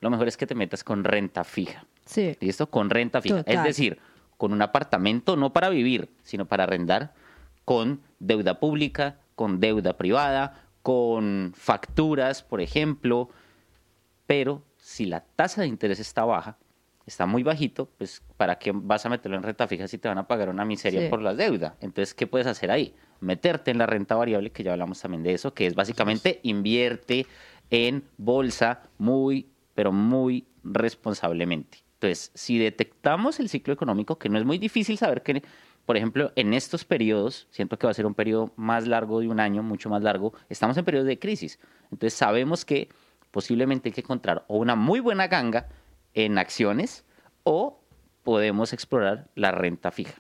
lo 0.01 0.11
mejor 0.11 0.29
es 0.29 0.37
que 0.37 0.47
te 0.47 0.55
metas 0.55 0.85
con 0.85 1.05
renta 1.05 1.45
fija. 1.45 1.85
Sí. 2.05 2.37
¿Listo? 2.41 2.71
Con 2.71 2.91
renta 2.91 3.21
fija. 3.21 3.39
Total. 3.39 3.57
Es 3.57 3.65
decir, 3.65 3.99
con 4.37 4.53
un 4.53 4.63
apartamento 4.63 5.37
no 5.37 5.53
para 5.53 5.69
vivir, 5.69 6.09
sino 6.23 6.47
para 6.47 6.65
arrendar, 6.65 7.13
con 7.65 8.01
deuda 8.19 8.61
pública, 8.61 9.17
con 9.35 9.61
deuda 9.61 9.97
privada, 9.97 10.65
con 10.83 11.53
facturas, 11.55 12.43
por 12.43 12.61
ejemplo. 12.61 13.29
Pero 14.27 14.63
si 14.79 15.07
la 15.07 15.21
tasa 15.21 15.63
de 15.63 15.67
interés 15.67 15.99
está 16.01 16.25
baja, 16.25 16.57
está 17.07 17.27
muy 17.27 17.43
bajito, 17.43 17.89
pues 17.99 18.23
¿para 18.37 18.59
qué 18.59 18.73
vas 18.75 19.05
a 19.05 19.09
meterlo 19.09 19.37
en 19.37 19.43
renta 19.43 19.67
fija 19.67 19.89
si 19.89 19.99
te 19.99 20.09
van 20.09 20.19
a 20.19 20.27
pagar 20.29 20.49
una 20.49 20.65
miseria 20.65 21.03
Sí. 21.03 21.09
por 21.09 21.21
la 21.21 21.35
deuda? 21.35 21.77
Entonces, 21.81 22.15
¿qué 22.15 22.27
puedes 22.27 22.47
hacer 22.47 22.71
ahí? 22.71 22.95
Meterte 23.21 23.71
en 23.71 23.79
la 23.79 23.87
renta 23.87 24.15
variable, 24.15 24.51
que 24.51 24.63
ya 24.63 24.73
hablamos 24.73 25.01
también 25.01 25.23
de 25.23 25.35
eso, 25.35 25.55
que 25.55 25.67
es 25.67 25.75
básicamente 25.75 26.41
invierte 26.43 27.27
en 27.71 28.05
bolsa 28.17 28.83
muy, 28.99 29.49
pero 29.75 29.93
muy 29.93 30.47
responsablemente. 30.65 31.79
Entonces, 31.95 32.31
si 32.35 32.59
detectamos 32.59 33.41
el 33.41 33.49
ciclo 33.49 33.75
económico, 33.75 34.19
que 34.19 34.29
no 34.29 34.39
es 34.39 34.45
muy 34.45 34.59
difícil 34.59 34.97
saber 34.99 35.23
que, 35.23 35.43
por 35.85 35.97
ejemplo, 35.97 36.33
en 36.37 36.55
estos 36.55 36.85
periodos, 36.85 37.49
siento 37.51 37.77
que 37.77 37.87
va 37.87 37.91
a 37.91 37.95
ser 37.95 38.07
un 38.07 38.15
periodo 38.15 38.53
más 38.57 38.87
largo 38.87 39.21
de 39.21 39.27
un 39.27 39.41
año, 39.41 39.63
mucho 39.65 39.91
más 39.91 40.03
largo, 40.03 40.33
estamos 40.49 40.77
en 40.77 40.85
periodos 40.85 41.09
de 41.09 41.19
crisis. 41.19 41.59
Entonces, 41.91 42.15
sabemos 42.15 42.65
que 42.65 42.89
posiblemente 43.33 43.89
hay 43.89 43.93
que 43.93 44.01
encontrar 44.01 44.45
o 44.47 44.59
una 44.59 44.77
muy 44.77 45.01
buena 45.01 45.27
ganga 45.27 45.69
en 46.15 46.39
acciones 46.39 47.05
o 47.43 47.81
podemos 48.23 48.73
explorar 48.73 49.29
la 49.35 49.51
renta 49.51 49.91
fija. 49.91 50.15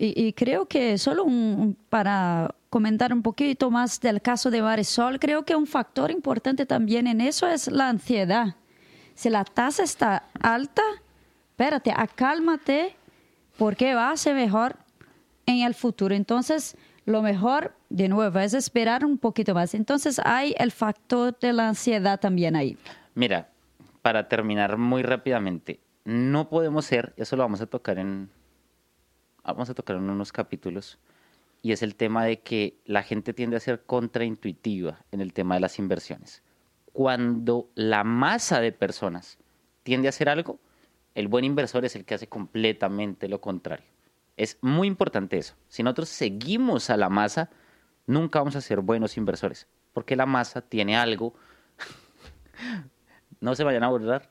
Y, 0.00 0.32
creo 0.34 0.66
que 0.66 0.96
solo 0.96 1.24
un- 1.24 1.76
para 1.88 2.54
comentar 2.70 3.12
un 3.12 3.22
poquito 3.22 3.70
más 3.70 4.00
del 4.00 4.22
caso 4.22 4.50
de 4.50 4.62
Marisol, 4.62 5.18
creo 5.18 5.44
que 5.44 5.56
un 5.56 5.66
factor 5.66 6.10
importante 6.12 6.66
también 6.66 7.08
en 7.08 7.20
eso 7.20 7.48
es 7.48 7.66
la 7.66 7.88
ansiedad. 7.88 8.54
Si 9.14 9.28
la 9.28 9.42
tasa 9.44 9.82
está 9.82 10.24
alta, 10.40 10.82
espérate, 11.50 11.92
acálmate, 11.96 12.94
porque 13.56 13.94
va 13.94 14.10
a 14.12 14.16
ser 14.16 14.36
mejor 14.36 14.76
en 15.46 15.62
el 15.66 15.74
futuro. 15.74 16.14
Entonces, 16.14 16.76
lo 17.04 17.20
mejor, 17.22 17.74
de 17.88 18.08
nuevo, 18.08 18.38
es 18.38 18.54
esperar 18.54 19.04
un 19.04 19.18
poquito 19.18 19.52
más. 19.54 19.74
Entonces, 19.74 20.20
hay 20.24 20.54
el 20.58 20.70
factor 20.70 21.36
de 21.40 21.52
la 21.52 21.70
ansiedad 21.70 22.20
también 22.20 22.54
ahí. 22.54 22.76
Mira, 23.16 23.48
para 24.02 24.28
terminar 24.28 24.78
muy 24.78 25.02
rápidamente, 25.02 25.80
no 26.04 26.48
podemos 26.48 26.84
ser, 26.84 27.14
eso 27.16 27.34
lo 27.34 27.42
vamos 27.42 27.60
a 27.60 27.66
tocar 27.66 27.98
en, 27.98 28.30
vamos 29.52 29.70
a 29.70 29.74
tocar 29.74 29.96
en 29.96 30.10
unos 30.10 30.32
capítulos, 30.32 30.98
y 31.62 31.72
es 31.72 31.82
el 31.82 31.96
tema 31.96 32.24
de 32.24 32.40
que 32.40 32.78
la 32.84 33.02
gente 33.02 33.32
tiende 33.34 33.56
a 33.56 33.60
ser 33.60 33.84
contraintuitiva 33.84 35.04
en 35.10 35.20
el 35.20 35.32
tema 35.32 35.54
de 35.54 35.60
las 35.60 35.78
inversiones. 35.78 36.42
Cuando 36.92 37.70
la 37.74 38.04
masa 38.04 38.60
de 38.60 38.72
personas 38.72 39.38
tiende 39.82 40.08
a 40.08 40.10
hacer 40.10 40.28
algo, 40.28 40.60
el 41.14 41.28
buen 41.28 41.44
inversor 41.44 41.84
es 41.84 41.96
el 41.96 42.04
que 42.04 42.14
hace 42.14 42.28
completamente 42.28 43.28
lo 43.28 43.40
contrario. 43.40 43.86
Es 44.36 44.58
muy 44.60 44.86
importante 44.86 45.36
eso. 45.36 45.54
Si 45.68 45.82
nosotros 45.82 46.08
seguimos 46.08 46.90
a 46.90 46.96
la 46.96 47.08
masa, 47.08 47.50
nunca 48.06 48.38
vamos 48.38 48.54
a 48.54 48.60
ser 48.60 48.80
buenos 48.80 49.16
inversores, 49.16 49.66
porque 49.92 50.14
la 50.14 50.26
masa 50.26 50.60
tiene 50.60 50.96
algo 50.96 51.34
no 53.40 53.54
se 53.54 53.64
vayan 53.64 53.82
a 53.82 53.86
abordar 53.86 54.30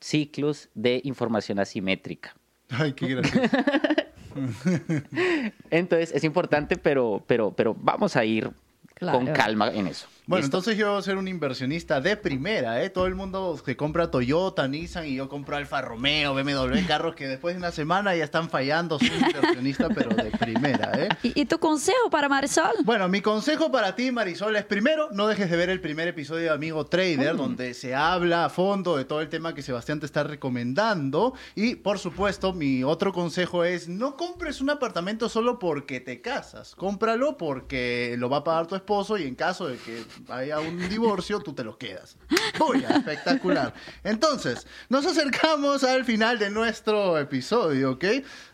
ciclos 0.00 0.68
de 0.74 1.00
información 1.04 1.58
asimétrica. 1.58 2.34
Ay, 2.70 2.92
qué 2.92 3.08
gracioso. 3.08 3.48
Entonces 5.70 6.12
es 6.14 6.24
importante, 6.24 6.76
pero, 6.76 7.22
pero, 7.26 7.52
pero 7.52 7.74
vamos 7.78 8.16
a 8.16 8.24
ir 8.24 8.50
Claro. 8.94 9.18
con 9.18 9.26
calma 9.32 9.70
en 9.72 9.88
eso. 9.88 10.06
Bueno, 10.24 10.42
¿Listo? 10.42 10.58
entonces 10.58 10.78
yo 10.78 10.90
voy 10.90 11.00
a 11.00 11.02
ser 11.02 11.16
un 11.16 11.26
inversionista 11.26 12.00
de 12.00 12.16
primera, 12.16 12.80
¿eh? 12.82 12.90
Todo 12.90 13.06
el 13.06 13.16
mundo 13.16 13.60
que 13.64 13.76
compra 13.76 14.08
Toyota, 14.08 14.68
Nissan 14.68 15.06
y 15.06 15.16
yo 15.16 15.28
compro 15.28 15.56
Alfa 15.56 15.82
Romeo, 15.82 16.32
BMW, 16.32 16.78
carros 16.86 17.16
que 17.16 17.26
después 17.26 17.56
de 17.56 17.58
una 17.58 17.72
semana 17.72 18.14
ya 18.14 18.22
están 18.22 18.48
fallando. 18.48 19.00
Soy 19.00 19.08
inversionista, 19.08 19.88
pero 19.88 20.10
de 20.10 20.30
primera, 20.30 20.92
¿eh? 20.94 21.08
¿Y, 21.24 21.40
y 21.40 21.44
tu 21.46 21.58
consejo 21.58 22.08
para 22.08 22.28
Marisol? 22.28 22.72
Bueno, 22.84 23.08
mi 23.08 23.20
consejo 23.20 23.72
para 23.72 23.96
ti, 23.96 24.12
Marisol, 24.12 24.54
es 24.54 24.64
primero, 24.64 25.08
no 25.10 25.26
dejes 25.26 25.50
de 25.50 25.56
ver 25.56 25.70
el 25.70 25.80
primer 25.80 26.06
episodio 26.06 26.44
de 26.44 26.50
Amigo 26.50 26.86
Trader, 26.86 27.36
donde 27.36 27.74
se 27.74 27.96
habla 27.96 28.44
a 28.44 28.48
fondo 28.48 28.96
de 28.96 29.04
todo 29.04 29.22
el 29.22 29.28
tema 29.28 29.54
que 29.54 29.62
Sebastián 29.62 29.98
te 29.98 30.06
está 30.06 30.22
recomendando. 30.22 31.34
Y, 31.56 31.74
por 31.74 31.98
supuesto, 31.98 32.52
mi 32.52 32.84
otro 32.84 33.12
consejo 33.12 33.64
es, 33.64 33.88
no 33.88 34.16
compres 34.16 34.60
un 34.60 34.70
apartamento 34.70 35.28
solo 35.28 35.58
porque 35.58 35.98
te 35.98 36.20
casas. 36.20 36.76
Cómpralo 36.76 37.36
porque 37.36 38.14
lo 38.18 38.30
va 38.30 38.38
a 38.38 38.44
pagar 38.44 38.68
tu 38.68 38.76
esposo 38.76 39.18
y 39.18 39.24
en 39.24 39.34
caso 39.34 39.66
de 39.66 39.78
que 39.78 40.11
haya 40.28 40.60
un 40.60 40.88
divorcio, 40.88 41.40
tú 41.40 41.52
te 41.52 41.64
lo 41.64 41.76
quedas. 41.76 42.16
¡Buya! 42.58 42.88
Espectacular. 42.88 43.74
Entonces, 44.04 44.66
nos 44.88 45.06
acercamos 45.06 45.84
al 45.84 46.04
final 46.04 46.38
de 46.38 46.50
nuestro 46.50 47.18
episodio, 47.18 47.92
¿ok? 47.92 48.04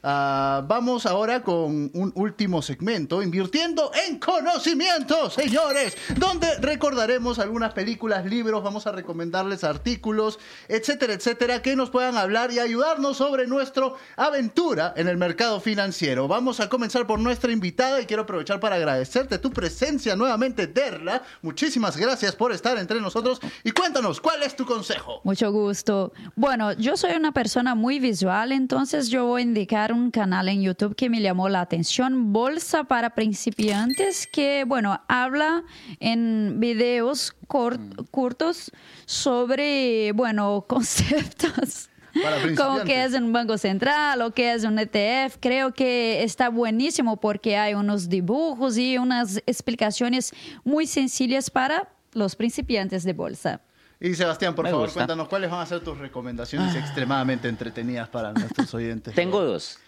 Ah, 0.02 0.64
vamos 0.66 1.06
ahora 1.06 1.42
con 1.42 1.90
un 1.94 2.12
último 2.14 2.62
segmento, 2.62 3.22
invirtiendo 3.22 3.90
en 4.06 4.18
conocimiento, 4.18 5.30
señores, 5.30 5.96
donde 6.16 6.56
recordaremos 6.58 7.38
algunas 7.38 7.72
películas, 7.72 8.24
libros, 8.24 8.62
vamos 8.62 8.86
a 8.86 8.92
recomendarles 8.92 9.64
artículos, 9.64 10.38
etcétera, 10.68 11.14
etcétera, 11.14 11.62
que 11.62 11.76
nos 11.76 11.90
puedan 11.90 12.16
hablar 12.16 12.50
y 12.52 12.58
ayudarnos 12.58 13.16
sobre 13.16 13.46
nuestra 13.46 13.92
aventura 14.16 14.92
en 14.96 15.08
el 15.08 15.16
mercado 15.16 15.60
financiero. 15.60 16.28
Vamos 16.28 16.60
a 16.60 16.68
comenzar 16.68 17.06
por 17.06 17.18
nuestra 17.18 17.52
invitada 17.52 18.00
y 18.00 18.06
quiero 18.06 18.22
aprovechar 18.22 18.60
para 18.60 18.76
agradecerte 18.76 19.38
tu 19.38 19.50
presencia 19.50 20.16
nuevamente, 20.16 20.66
Derla. 20.66 21.22
Muchísimas 21.52 21.96
gracias 21.96 22.37
por 22.37 22.52
estar 22.52 22.76
entre 22.76 23.00
nosotros 23.00 23.40
y 23.64 23.70
cuéntanos, 23.70 24.20
¿cuál 24.20 24.42
es 24.42 24.54
tu 24.54 24.66
consejo? 24.66 25.22
Mucho 25.24 25.50
gusto. 25.50 26.12
Bueno, 26.37 26.74
yo 26.74 26.94
soy 26.98 27.12
una 27.16 27.32
persona 27.32 27.74
muy 27.74 27.98
visual, 28.00 28.52
entonces 28.52 29.08
yo 29.08 29.24
voy 29.24 29.40
a 29.40 29.44
indicar 29.44 29.94
un 29.94 30.11
canal 30.11 30.50
en 30.50 30.61
YouTube 30.61 30.94
que 30.94 31.08
me 31.08 31.22
llamó 31.22 31.48
la 31.48 31.62
atención, 31.62 32.34
Bolsa 32.34 32.84
para 32.84 33.14
principiantes, 33.14 34.26
que, 34.30 34.64
bueno, 34.66 35.00
habla 35.08 35.64
en 36.00 36.61
videos 36.61 37.32
cor- 37.46 37.80
cortos 38.11 38.70
sobre, 39.06 40.12
bueno, 40.12 40.64
conceptos. 40.68 41.88
Como 42.57 42.85
que 42.85 43.04
es 43.04 43.14
un 43.14 43.33
banco 43.33 43.59
central 43.59 44.22
o 44.22 44.31
que 44.33 44.52
es 44.52 44.64
un 44.64 44.78
ETF, 44.78 45.37
creo 45.40 45.72
que 45.72 46.22
está 46.22 46.48
buenísimo 46.48 47.18
porque 47.18 47.57
hay 47.57 47.74
unos 47.74 48.09
dibujos 48.09 48.76
y 48.78 48.98
unas 48.98 49.42
explicaciones 49.46 50.33
muy 50.64 50.87
sencillas 50.87 51.50
para 51.50 51.88
los 52.12 52.37
principiantes 52.37 53.04
de 53.04 53.12
bolsa. 53.12 53.61
Y 54.00 54.14
Sebastián, 54.14 54.54
por 54.54 54.64
Me 54.64 54.70
favor, 54.70 54.87
gusta. 54.87 55.00
cuéntanos 55.00 55.28
cuáles 55.28 55.50
van 55.50 55.61
a 55.61 55.66
ser 55.66 55.81
tus 55.81 55.98
recomendaciones 55.98 56.74
extremadamente 56.76 57.48
entretenidas 57.48 58.09
para 58.09 58.33
nuestros 58.33 58.72
oyentes. 58.74 59.14
Tengo 59.14 59.42
dos. 59.42 59.78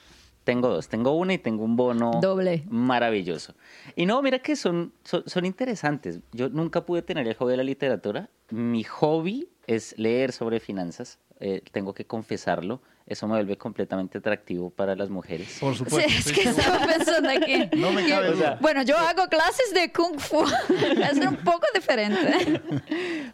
Tengo 0.43 0.69
dos. 0.69 0.89
Tengo 0.89 1.13
una 1.13 1.35
y 1.35 1.39
tengo 1.39 1.63
un 1.65 1.77
bono 1.77 2.19
Doble. 2.21 2.65
maravilloso. 2.69 3.55
Y 3.95 4.07
no, 4.07 4.21
mira 4.21 4.41
que 4.41 4.57
son, 4.57 4.93
son, 5.05 5.23
son 5.27 5.45
interesantes. 5.45 6.19
Yo 6.33 6.49
nunca 6.49 6.85
pude 6.85 7.03
tener 7.03 7.29
el 7.29 7.35
hobby 7.35 7.53
de 7.53 7.57
la 7.59 7.63
literatura. 7.63 8.29
Mi 8.51 8.83
hobby 8.83 9.49
es 9.69 9.95
leer 9.97 10.33
sobre 10.33 10.59
finanzas. 10.59 11.19
Eh, 11.41 11.63
tengo 11.73 11.95
que 11.95 12.05
confesarlo. 12.05 12.83
Eso 13.07 13.27
me 13.27 13.35
vuelve 13.35 13.57
completamente 13.57 14.19
atractivo 14.19 14.71
para 14.71 14.95
las 14.95 15.09
mujeres. 15.11 15.57
Por 15.59 15.73
Sí, 15.73 15.79
supuesto. 15.79 16.09
es 16.11 16.27
estoy 16.27 16.35
que 16.45 16.49
estaba 16.51 16.87
pensando 16.87 17.29
aquí. 17.31 17.69
No 17.77 17.91
me 17.93 18.07
cabe 18.09 18.29
que- 18.29 18.35
duda. 18.37 18.59
Bueno, 18.61 18.83
yo 18.83 18.97
hago 18.99 19.27
clases 19.29 19.73
de 19.75 19.91
Kung 19.91 20.19
Fu. 20.21 20.45
es 21.11 21.17
un 21.27 21.37
poco 21.39 21.67
diferente. 21.75 22.61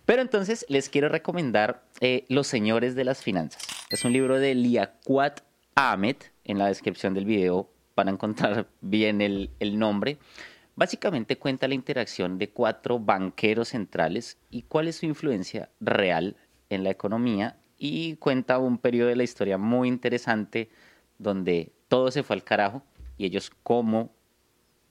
Pero 0.05 0.23
entonces 0.23 0.64
les 0.69 0.88
quiero 0.88 1.09
recomendar 1.09 1.83
eh, 2.01 2.25
Los 2.29 2.47
Señores 2.47 2.95
de 2.95 3.05
las 3.05 3.23
Finanzas. 3.23 3.62
Es 3.90 4.05
un 4.05 4.12
libro 4.12 4.38
de 4.38 4.55
Liaquat 4.55 5.40
Ahmed. 5.75 6.16
En 6.45 6.59
la 6.59 6.69
descripción 6.69 7.12
del 7.12 7.25
video 7.25 7.69
van 7.97 8.09
a 8.09 8.12
encontrar 8.12 8.69
bien 8.81 9.21
el, 9.21 9.51
el 9.59 9.79
nombre. 9.79 10.19
Básicamente 10.77 11.38
cuenta 11.38 11.66
la 11.69 11.75
interacción 11.75 12.38
de 12.38 12.51
cuatro 12.51 12.99
banqueros 12.99 13.69
centrales 13.69 14.38
y 14.51 14.62
cuál 14.62 14.88
es 14.88 14.97
su 14.97 15.07
influencia 15.07 15.71
real 15.81 16.37
en 16.71 16.85
la 16.85 16.90
economía 16.90 17.57
y 17.79 18.17
cuenta 18.17 18.59
un 18.59 18.79
periodo 18.79 19.09
de 19.09 19.17
la 19.17 19.23
historia 19.25 19.59
muy 19.59 19.89
interesante 19.89 20.71
donde 21.19 21.73
todo 21.89 22.11
se 22.11 22.23
fue 22.23 22.37
al 22.37 22.45
carajo 22.45 22.83
y 23.19 23.27
ellos 23.27 23.51
cómo 23.62 24.12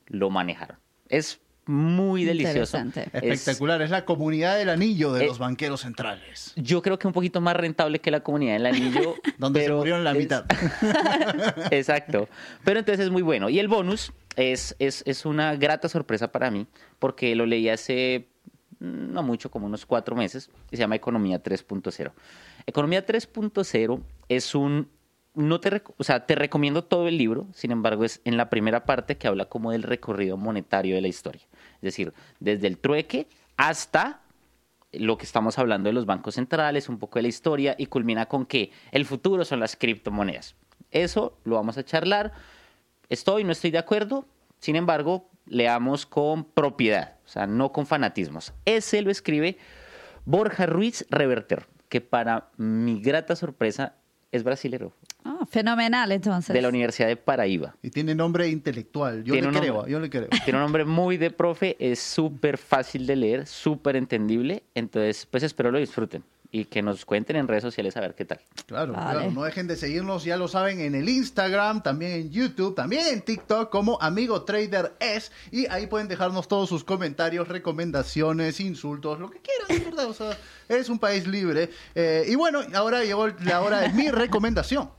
lo 0.07 0.29
manejaron. 0.29 0.77
Es 1.09 1.39
muy 1.67 2.25
delicioso. 2.25 2.77
Interesante. 2.77 3.17
Es- 3.27 3.39
Espectacular, 3.41 3.81
es 3.81 3.89
la 3.89 4.05
comunidad 4.05 4.55
del 4.57 4.69
anillo 4.69 5.13
de 5.13 5.23
Eh, 5.23 5.27
los 5.27 5.39
banqueros 5.39 5.81
centrales. 5.81 6.53
yo 6.55 6.81
creo 6.83 6.99
que 6.99 7.07
un 7.07 7.13
poquito 7.13 7.41
más 7.41 7.55
rentable 7.55 7.99
que 7.99 8.11
la 8.11 8.19
comunidad 8.21 8.53
del 8.53 8.67
anillo. 8.67 9.15
Donde 9.39 9.65
se 9.65 9.71
murieron 9.71 10.03
la 10.03 10.11
es- 10.11 10.17
mitad. 10.17 10.45
Exacto. 11.71 12.27
Pero 12.63 12.79
entonces 12.79 13.05
es 13.05 13.11
muy 13.11 13.21
bueno. 13.21 13.49
Y 13.49 13.59
el 13.59 13.67
bonus 13.67 14.11
es, 14.35 14.75
es, 14.79 15.03
es 15.07 15.25
una 15.25 15.55
grata 15.55 15.89
sorpresa 15.89 16.31
para 16.31 16.51
mí, 16.51 16.67
porque 16.99 17.35
lo 17.35 17.45
leí 17.45 17.69
hace 17.69 18.27
mm, 18.79 19.13
no 19.13 19.23
mucho, 19.23 19.49
como 19.49 19.65
unos 19.65 19.85
cuatro 19.85 20.15
meses, 20.15 20.49
y 20.71 20.75
se 20.77 20.81
llama 20.81 20.95
Economía 20.95 21.41
3.0. 21.41 22.11
Economía 22.65 23.05
3.0 23.05 24.01
es 24.29 24.55
un... 24.55 24.89
No 25.33 25.59
te, 25.59 25.81
o 25.97 26.03
sea, 26.05 26.25
te 26.25 26.35
recomiendo 26.35 26.85
todo 26.85 27.09
el 27.09 27.17
libro, 27.17 27.47
sin 27.53 27.71
embargo, 27.71 28.05
es 28.05 28.21
en 28.23 28.37
la 28.37 28.49
primera 28.49 28.85
parte 28.85 29.17
que 29.17 29.27
habla 29.27 29.45
como 29.45 29.71
del 29.71 29.83
recorrido 29.83 30.37
monetario 30.37 30.95
de 30.95 31.01
la 31.01 31.09
historia. 31.09 31.41
Es 31.75 31.81
decir, 31.81 32.13
desde 32.39 32.67
el 32.67 32.77
trueque 32.77 33.27
hasta 33.57 34.21
lo 34.93 35.17
que 35.17 35.25
estamos 35.25 35.59
hablando 35.59 35.89
de 35.89 35.93
los 35.93 36.05
bancos 36.05 36.35
centrales, 36.35 36.87
un 36.87 36.99
poco 36.99 37.19
de 37.19 37.23
la 37.23 37.27
historia 37.27 37.75
y 37.77 37.87
culmina 37.87 38.27
con 38.27 38.45
que 38.45 38.71
el 38.91 39.05
futuro 39.05 39.43
son 39.43 39.59
las 39.59 39.75
criptomonedas. 39.75 40.55
Eso 40.91 41.37
lo 41.43 41.55
vamos 41.55 41.77
a 41.77 41.83
charlar. 41.83 42.31
Estoy, 43.09 43.43
no 43.43 43.51
estoy 43.51 43.71
de 43.71 43.77
acuerdo. 43.77 44.25
Sin 44.59 44.75
embargo, 44.75 45.29
leamos 45.45 46.05
con 46.05 46.45
propiedad, 46.45 47.17
o 47.25 47.27
sea, 47.27 47.45
no 47.45 47.71
con 47.71 47.85
fanatismos. 47.85 48.53
Ese 48.65 49.01
lo 49.01 49.11
escribe 49.11 49.57
Borja 50.25 50.65
Ruiz 50.65 51.05
Reverter, 51.09 51.67
que 51.89 52.01
para 52.01 52.49
mi 52.57 53.01
grata 53.01 53.35
sorpresa 53.35 53.95
es 54.31 54.43
brasilero, 54.43 54.91
Ah, 55.23 55.45
fenomenal, 55.49 56.11
entonces. 56.11 56.53
de 56.53 56.61
la 56.61 56.67
Universidad 56.69 57.07
de 57.07 57.15
Paraíba. 57.15 57.75
Y 57.81 57.89
tiene 57.89 58.13
nombre 58.13 58.47
intelectual. 58.49 59.23
Yo 59.23 59.33
Tiene 59.33 59.51
le 59.51 59.59
creo, 59.59 59.73
nombre. 59.75 59.91
yo 59.91 59.99
le 59.99 60.09
creo. 60.09 60.27
Tiene 60.43 60.59
un 60.59 60.63
nombre 60.65 60.83
muy 60.85 61.17
de 61.17 61.31
profe, 61.31 61.75
es 61.79 61.99
súper 61.99 62.57
fácil 62.57 63.07
de 63.07 63.15
leer, 63.15 63.47
súper 63.47 63.95
entendible. 63.95 64.63
Entonces, 64.75 65.25
pues 65.25 65.41
espero 65.43 65.71
lo 65.71 65.79
disfruten 65.79 66.23
y 66.51 66.65
que 66.65 66.81
nos 66.81 67.05
cuenten 67.05 67.37
en 67.37 67.47
redes 67.47 67.63
sociales 67.63 67.97
a 67.97 68.01
ver 68.01 68.13
qué 68.13 68.23
tal. 68.23 68.39
Claro, 68.65 68.93
Vale. 68.93 69.11
claro. 69.19 69.31
No 69.31 69.43
dejen 69.43 69.67
de 69.67 69.75
seguirnos, 69.77 70.23
ya 70.25 70.37
lo 70.37 70.47
saben, 70.47 70.79
en 70.79 70.95
el 70.95 71.09
Instagram, 71.09 71.81
también 71.81 72.11
en 72.11 72.31
YouTube, 72.31 72.75
también 72.75 73.07
en 73.07 73.21
TikTok 73.21 73.69
como 73.69 73.97
Amigo 74.01 74.43
Trader 74.43 74.93
es. 74.99 75.31
Y 75.51 75.65
ahí 75.67 75.87
pueden 75.87 76.07
dejarnos 76.07 76.47
todos 76.47 76.69
sus 76.69 76.83
comentarios, 76.83 77.47
recomendaciones, 77.47 78.59
insultos, 78.59 79.19
lo 79.19 79.29
que 79.29 79.39
quieran, 79.39 79.67
de 79.85 79.89
verdad. 79.91 80.09
O 80.09 80.13
sea, 80.13 80.37
es 80.69 80.89
un 80.89 80.99
país 80.99 81.27
libre. 81.27 81.69
Eh, 81.93 82.25
y 82.27 82.35
bueno, 82.35 82.61
ahora 82.73 83.03
llegó 83.03 83.27
la 83.27 83.61
hora 83.61 83.81
de 83.81 83.89
mi 83.89 84.09
recomendación. 84.09 84.89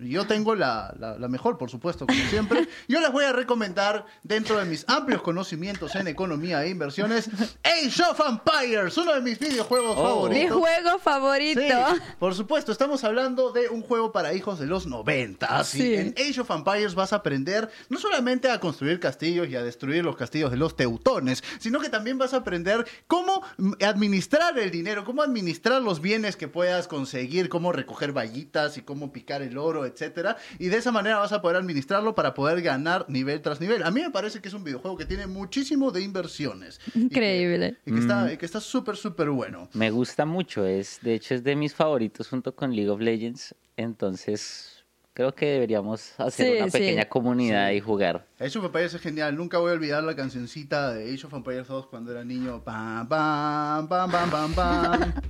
Yo 0.00 0.26
tengo 0.26 0.54
la, 0.54 0.94
la- 0.98 1.18
la 1.18 1.28
mejor, 1.28 1.56
por 1.58 1.70
supuesto, 1.70 2.06
como 2.06 2.18
siempre. 2.30 2.68
Yo 2.88 3.00
les 3.00 3.12
voy 3.12 3.24
a 3.24 3.32
recomendar, 3.32 4.04
dentro 4.22 4.58
de 4.58 4.64
mis 4.64 4.84
amplios 4.88 5.22
conocimientos 5.22 5.94
en 5.94 6.08
economía 6.08 6.64
e 6.64 6.70
inversiones, 6.70 7.28
Age 7.62 8.02
of 8.10 8.20
Empires, 8.28 8.96
uno 8.98 9.14
de 9.14 9.20
mis 9.20 9.38
videojuegos 9.38 9.94
Oh. 9.96 10.02
favoritos. 10.02 10.42
Mi 10.44 10.48
juego 10.62 10.98
favorito. 10.98 11.60
Sí, 11.60 12.00
por 12.18 12.34
supuesto, 12.34 12.72
estamos 12.72 13.04
hablando 13.04 13.52
de 13.52 13.68
un 13.68 13.82
juego 13.82 14.12
para 14.12 14.34
hijos 14.34 14.58
de 14.58 14.66
los 14.66 14.86
90. 14.86 15.46
Así, 15.46 15.78
Sí. 15.78 15.94
En 15.94 16.14
Age 16.18 16.40
of 16.40 16.50
Empires 16.50 16.94
vas 16.94 17.12
a 17.12 17.16
aprender 17.16 17.70
no 17.88 17.98
solamente 17.98 18.50
a 18.50 18.58
construir 18.60 18.98
castillos 19.00 19.48
y 19.48 19.56
a 19.56 19.62
destruir 19.62 20.04
los 20.04 20.16
castillos 20.16 20.50
de 20.50 20.56
los 20.56 20.76
teutones, 20.76 21.42
sino 21.58 21.78
que 21.80 21.88
también 21.88 22.18
vas 22.18 22.34
a 22.34 22.38
aprender 22.38 22.84
cómo 23.06 23.42
administrar 23.80 24.58
el 24.58 24.70
dinero, 24.70 25.04
cómo 25.04 25.22
administrar 25.22 25.80
los 25.82 26.00
bienes 26.00 26.36
que 26.36 26.48
puedas 26.48 26.88
conseguir, 26.88 27.48
cómo 27.48 27.72
recoger 27.72 28.12
vallitas 28.12 28.76
y 28.76 28.82
cómo 28.82 29.12
picar 29.12 29.42
el 29.42 29.56
oro, 29.58 29.83
etcétera. 29.86 30.36
Y 30.58 30.68
de 30.68 30.76
esa 30.78 30.92
manera 30.92 31.18
vas 31.18 31.32
a 31.32 31.40
poder 31.42 31.56
administrarlo 31.56 32.14
para 32.14 32.34
poder 32.34 32.62
ganar 32.62 33.06
nivel 33.08 33.40
tras 33.42 33.60
nivel. 33.60 33.82
A 33.82 33.90
mí 33.90 34.00
me 34.02 34.10
parece 34.10 34.40
que 34.40 34.48
es 34.48 34.54
un 34.54 34.64
videojuego 34.64 34.96
que 34.96 35.06
tiene 35.06 35.26
muchísimo 35.26 35.90
de 35.90 36.02
inversiones. 36.02 36.80
Y 36.88 36.92
que- 36.92 36.98
Increíble. 36.98 37.76
Y 37.86 37.92
que, 37.92 37.98
está, 38.00 38.32
y 38.32 38.36
que 38.36 38.46
está 38.46 38.60
súper, 38.60 38.96
súper 38.96 39.30
bueno. 39.30 39.68
Me 39.74 39.90
gusta 39.90 40.24
mucho, 40.24 40.64
es, 40.66 40.98
de 41.02 41.14
hecho 41.14 41.34
es 41.34 41.42
de 41.44 41.56
mis 41.56 41.74
favoritos 41.74 42.28
junto 42.28 42.54
con 42.54 42.74
League 42.74 42.90
of 42.90 43.00
Legends, 43.00 43.54
entonces 43.76 44.84
creo 45.14 45.34
que 45.34 45.46
deberíamos 45.46 46.12
hacer 46.18 46.46
Sí, 46.46 46.52
una 46.60 46.66
sí. 46.66 46.78
pequeña 46.78 47.04
comunidad 47.08 47.70
y 47.70 47.80
jugar. 47.80 48.26
Age 48.40 48.58
of 48.58 48.64
Empires 48.64 48.94
es 48.94 49.00
genial. 49.00 49.36
Nunca 49.36 49.58
voy 49.58 49.70
a 49.70 49.74
olvidar 49.74 50.02
la 50.02 50.16
cancioncita 50.16 50.92
de 50.92 51.12
Age 51.14 51.26
of 51.26 51.34
Empires 51.34 51.68
2 51.68 51.86
cuando 51.86 52.10
era 52.10 52.24
niño. 52.24 52.62
Pam, 52.64 53.08
pam, 53.08 53.88
pam, 53.88 54.10
pam, 54.10 54.30
pam, 54.30 54.54
pam. 54.54 55.12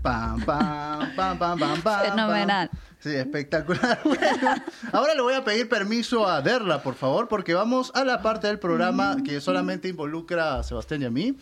Pam, 0.00 0.40
pam, 0.44 1.14
pam, 1.16 1.38
pam, 1.38 1.58
pam, 1.58 1.80
pam. 1.82 2.00
Fenomenal. 2.04 2.68
pam. 2.68 2.78
Sí, 3.00 3.14
espectacular. 3.14 4.00
Bueno, 4.04 4.54
ahora 4.92 5.14
le 5.14 5.22
voy 5.22 5.34
a 5.34 5.44
pedir 5.44 5.68
permiso 5.68 6.26
a 6.26 6.42
Derla, 6.42 6.82
por 6.82 6.94
favor, 6.94 7.28
porque 7.28 7.54
vamos 7.54 7.92
a 7.94 8.04
la 8.04 8.22
parte 8.22 8.48
del 8.48 8.58
programa 8.58 9.16
que 9.24 9.40
solamente 9.40 9.88
involucra 9.88 10.58
a 10.58 10.62
Sebastián 10.62 11.02
y 11.02 11.04
a 11.04 11.10
mí. 11.10 11.36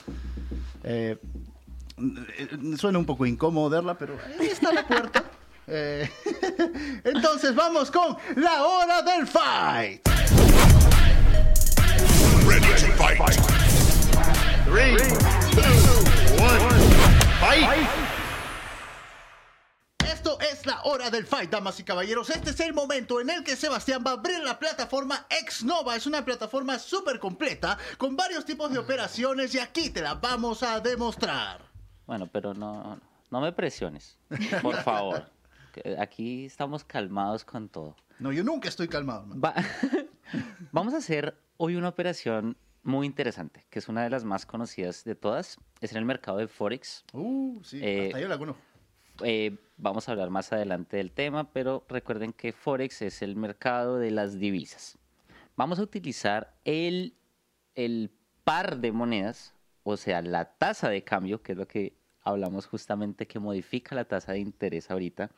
Eh, 0.84 1.16
eh, 1.98 2.76
suena 2.76 2.98
un 2.98 3.06
poco 3.06 3.24
incómodo, 3.24 3.70
Derla, 3.70 3.96
pero 3.96 4.18
ahí 4.38 4.46
está 4.46 4.72
la 4.72 4.86
puerta. 4.86 5.24
Eh, 5.66 6.08
entonces 7.04 7.54
vamos 7.54 7.90
con 7.90 8.16
la 8.36 8.64
hora 8.64 9.02
del 9.02 9.26
fight. 9.26 10.06
Ready 12.46 12.68
to 12.68 12.92
fight. 12.96 13.18
Three, 14.66 14.96
two, 15.52 16.42
one, 16.42 16.60
fight. 17.40 18.05
Es 20.40 20.66
la 20.66 20.82
hora 20.84 21.10
del 21.10 21.26
fight, 21.26 21.50
damas 21.50 21.78
y 21.80 21.84
caballeros. 21.84 22.30
Este 22.30 22.50
es 22.50 22.60
el 22.60 22.74
momento 22.74 23.20
en 23.20 23.30
el 23.30 23.42
que 23.44 23.56
Sebastián 23.56 24.02
va 24.06 24.10
a 24.12 24.14
abrir 24.14 24.38
la 24.40 24.58
plataforma 24.58 25.26
Exnova. 25.30 25.96
Es 25.96 26.06
una 26.06 26.24
plataforma 26.24 26.78
súper 26.78 27.18
completa 27.18 27.78
con 27.98 28.16
varios 28.16 28.44
tipos 28.44 28.70
de 28.72 28.78
operaciones 28.78 29.54
y 29.54 29.58
aquí 29.58 29.90
te 29.90 30.02
la 30.02 30.14
vamos 30.14 30.62
a 30.62 30.80
demostrar. 30.80 31.60
Bueno, 32.06 32.26
pero 32.32 32.54
no, 32.54 33.00
no 33.30 33.40
me 33.40 33.52
presiones, 33.52 34.18
por 34.62 34.76
favor. 34.82 35.30
Aquí 35.98 36.46
estamos 36.46 36.84
calmados 36.84 37.44
con 37.44 37.68
todo. 37.68 37.96
No, 38.18 38.32
yo 38.32 38.42
nunca 38.42 38.68
estoy 38.68 38.88
calmado. 38.88 39.26
Va- 39.38 39.54
Vamos 40.72 40.94
a 40.94 40.98
hacer 40.98 41.36
hoy 41.58 41.76
una 41.76 41.88
operación 41.88 42.56
muy 42.82 43.06
interesante, 43.06 43.66
que 43.68 43.78
es 43.80 43.88
una 43.88 44.02
de 44.04 44.10
las 44.10 44.24
más 44.24 44.46
conocidas 44.46 45.04
de 45.04 45.14
todas. 45.14 45.58
Es 45.80 45.90
en 45.92 45.98
el 45.98 46.04
mercado 46.04 46.38
de 46.38 46.48
Forex. 46.48 47.04
Uh, 47.12 47.62
sí, 47.62 47.80
Eh, 47.82 48.06
hasta 48.06 48.20
yo 48.20 48.28
la 48.28 48.38
conozco. 48.38 48.62
Eh, 49.22 49.56
vamos 49.76 50.08
a 50.08 50.12
hablar 50.12 50.30
más 50.30 50.52
adelante 50.52 50.96
del 50.96 51.12
tema, 51.12 51.52
pero 51.52 51.84
recuerden 51.88 52.32
que 52.32 52.52
Forex 52.52 53.02
es 53.02 53.22
el 53.22 53.36
mercado 53.36 53.98
de 53.98 54.10
las 54.10 54.38
divisas. 54.38 54.98
Vamos 55.56 55.78
a 55.78 55.82
utilizar 55.82 56.54
el, 56.64 57.14
el 57.74 58.10
par 58.44 58.78
de 58.78 58.92
monedas, 58.92 59.54
o 59.84 59.96
sea, 59.96 60.22
la 60.22 60.56
tasa 60.56 60.88
de 60.88 61.02
cambio, 61.02 61.42
que 61.42 61.52
es 61.52 61.58
lo 61.58 61.66
que 61.66 61.94
hablamos 62.22 62.66
justamente 62.66 63.26
que 63.26 63.38
modifica 63.38 63.94
la 63.94 64.04
tasa 64.04 64.32
de 64.32 64.40
interés 64.40 64.90
ahorita, 64.90 65.30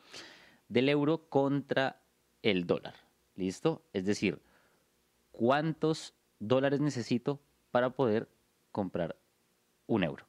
del 0.67 0.89
euro 0.89 1.29
contra 1.29 2.01
el 2.41 2.65
dólar. 2.65 2.95
¿Listo? 3.35 3.83
Es 3.93 4.05
decir, 4.05 4.41
¿cuántos 5.31 6.13
dólares 6.39 6.81
necesito 6.81 7.39
para 7.71 7.91
poder 7.91 8.27
comprar 8.71 9.15
un 9.87 10.03
euro? 10.03 10.25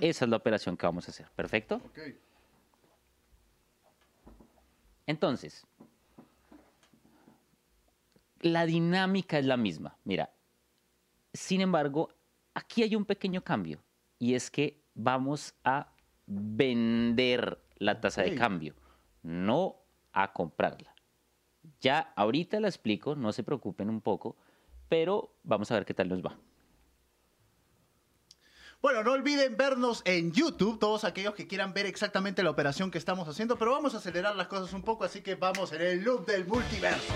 Esa 0.00 0.24
es 0.24 0.28
la 0.30 0.36
operación 0.36 0.76
que 0.76 0.84
vamos 0.84 1.06
a 1.08 1.12
hacer. 1.12 1.28
¿Perfecto? 1.36 1.76
Ok. 1.76 1.98
Entonces, 5.10 5.66
la 8.42 8.64
dinámica 8.64 9.40
es 9.40 9.44
la 9.44 9.56
misma. 9.56 9.96
Mira, 10.04 10.32
sin 11.32 11.60
embargo, 11.60 12.10
aquí 12.54 12.84
hay 12.84 12.94
un 12.94 13.04
pequeño 13.04 13.42
cambio 13.42 13.82
y 14.20 14.34
es 14.34 14.52
que 14.52 14.84
vamos 14.94 15.52
a 15.64 15.92
vender 16.26 17.60
la 17.78 18.00
tasa 18.00 18.22
de 18.22 18.36
cambio, 18.36 18.76
no 19.24 19.82
a 20.12 20.32
comprarla. 20.32 20.94
Ya 21.80 22.12
ahorita 22.14 22.60
la 22.60 22.68
explico, 22.68 23.16
no 23.16 23.32
se 23.32 23.42
preocupen 23.42 23.90
un 23.90 24.00
poco, 24.00 24.36
pero 24.88 25.34
vamos 25.42 25.72
a 25.72 25.74
ver 25.74 25.86
qué 25.86 25.92
tal 25.92 26.08
nos 26.08 26.24
va. 26.24 26.38
Bueno, 28.82 29.04
no 29.04 29.12
olviden 29.12 29.58
vernos 29.58 30.00
en 30.06 30.32
YouTube, 30.32 30.78
todos 30.78 31.04
aquellos 31.04 31.34
que 31.34 31.46
quieran 31.46 31.74
ver 31.74 31.84
exactamente 31.84 32.42
la 32.42 32.48
operación 32.48 32.90
que 32.90 32.96
estamos 32.96 33.28
haciendo, 33.28 33.58
pero 33.58 33.72
vamos 33.72 33.92
a 33.92 33.98
acelerar 33.98 34.34
las 34.36 34.46
cosas 34.46 34.72
un 34.72 34.80
poco, 34.80 35.04
así 35.04 35.20
que 35.20 35.34
vamos 35.34 35.72
en 35.72 35.82
el 35.82 36.02
loop 36.02 36.24
del 36.24 36.46
multiverso. 36.46 37.12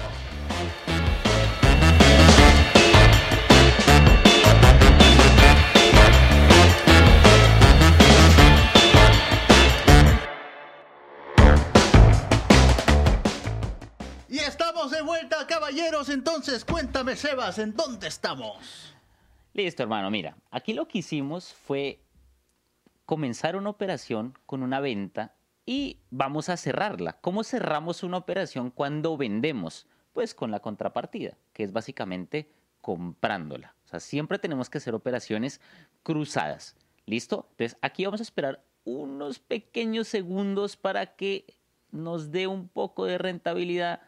Y 14.28 14.38
estamos 14.38 14.90
de 14.90 15.00
vuelta, 15.00 15.46
caballeros. 15.46 16.10
Entonces, 16.10 16.62
cuéntame, 16.66 17.16
Sebas, 17.16 17.58
¿en 17.58 17.74
dónde 17.74 18.08
estamos? 18.08 18.93
Listo, 19.54 19.84
hermano. 19.84 20.10
Mira, 20.10 20.36
aquí 20.50 20.72
lo 20.72 20.88
que 20.88 20.98
hicimos 20.98 21.54
fue 21.54 22.00
comenzar 23.06 23.54
una 23.54 23.70
operación 23.70 24.36
con 24.46 24.64
una 24.64 24.80
venta 24.80 25.36
y 25.64 26.00
vamos 26.10 26.48
a 26.48 26.56
cerrarla. 26.56 27.20
¿Cómo 27.20 27.44
cerramos 27.44 28.02
una 28.02 28.16
operación 28.16 28.72
cuando 28.72 29.16
vendemos? 29.16 29.86
Pues 30.12 30.34
con 30.34 30.50
la 30.50 30.58
contrapartida, 30.58 31.38
que 31.52 31.62
es 31.62 31.72
básicamente 31.72 32.50
comprándola. 32.80 33.76
O 33.84 33.88
sea, 33.88 34.00
siempre 34.00 34.40
tenemos 34.40 34.68
que 34.68 34.78
hacer 34.78 34.92
operaciones 34.92 35.60
cruzadas. 36.02 36.76
¿Listo? 37.06 37.46
Entonces, 37.52 37.78
aquí 37.80 38.04
vamos 38.04 38.20
a 38.20 38.24
esperar 38.24 38.64
unos 38.82 39.38
pequeños 39.38 40.08
segundos 40.08 40.76
para 40.76 41.14
que 41.14 41.46
nos 41.92 42.32
dé 42.32 42.48
un 42.48 42.68
poco 42.68 43.04
de 43.04 43.18
rentabilidad, 43.18 44.00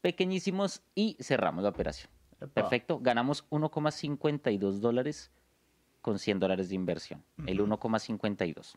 pequeñísimos, 0.00 0.80
y 0.94 1.18
cerramos 1.20 1.62
la 1.62 1.68
operación. 1.68 2.10
Perfecto. 2.54 3.00
Ganamos 3.00 3.48
1,52 3.50 4.78
dólares 4.78 5.30
con 6.00 6.18
100 6.18 6.38
dólares 6.38 6.68
de 6.68 6.74
inversión. 6.74 7.24
El 7.46 7.60
1,52. 7.60 8.74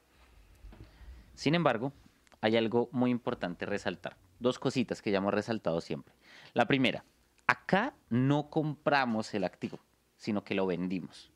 Sin 1.35 1.55
embargo, 1.55 1.93
hay 2.41 2.57
algo 2.57 2.89
muy 2.91 3.11
importante 3.11 3.65
resaltar. 3.65 4.17
Dos 4.39 4.57
cositas 4.57 5.01
que 5.01 5.11
ya 5.11 5.19
hemos 5.19 5.33
resaltado 5.33 5.79
siempre. 5.81 6.13
La 6.53 6.65
primera, 6.65 7.05
acá 7.47 7.93
no 8.09 8.49
compramos 8.49 9.33
el 9.33 9.43
activo, 9.43 9.79
sino 10.17 10.43
que 10.43 10.55
lo 10.55 10.65
vendimos. 10.65 11.31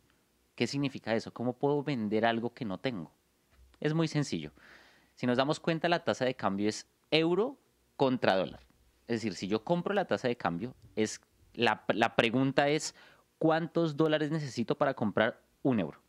¿Qué 0.56 0.68
significa 0.68 1.14
eso? 1.14 1.34
¿Cómo 1.34 1.54
puedo 1.54 1.84
vender 1.84 2.26
algo 2.26 2.54
que 2.54 2.66
no 2.66 2.80
tengo? 2.80 3.12
Es 3.80 3.94
muy 3.94 4.08
sencillo. 4.08 4.52
Si 5.14 5.28
nos 5.28 5.38
damos 5.38 5.60
cuenta, 5.60 5.90
la 5.90 6.04
tasa 6.04 6.26
de 6.26 6.36
cambio 6.36 6.68
es 6.68 6.88
euro 7.12 7.58
contra 7.96 8.36
dólar. 8.36 8.62
Es 9.08 9.18
decir, 9.18 9.36
si 9.36 9.48
yo 9.48 9.64
compro 9.64 9.94
la 9.94 10.06
tasa 10.06 10.28
de 10.28 10.36
cambio, 10.36 10.74
es 10.96 11.22
la, 11.58 11.84
la 11.90 12.16
pregunta 12.16 12.70
es 12.70 12.96
¿cuántos 13.38 13.98
dólares 13.98 14.32
necesito 14.32 14.78
para 14.78 14.94
comprar 14.94 15.42
un 15.64 15.80
euro? 15.80 16.00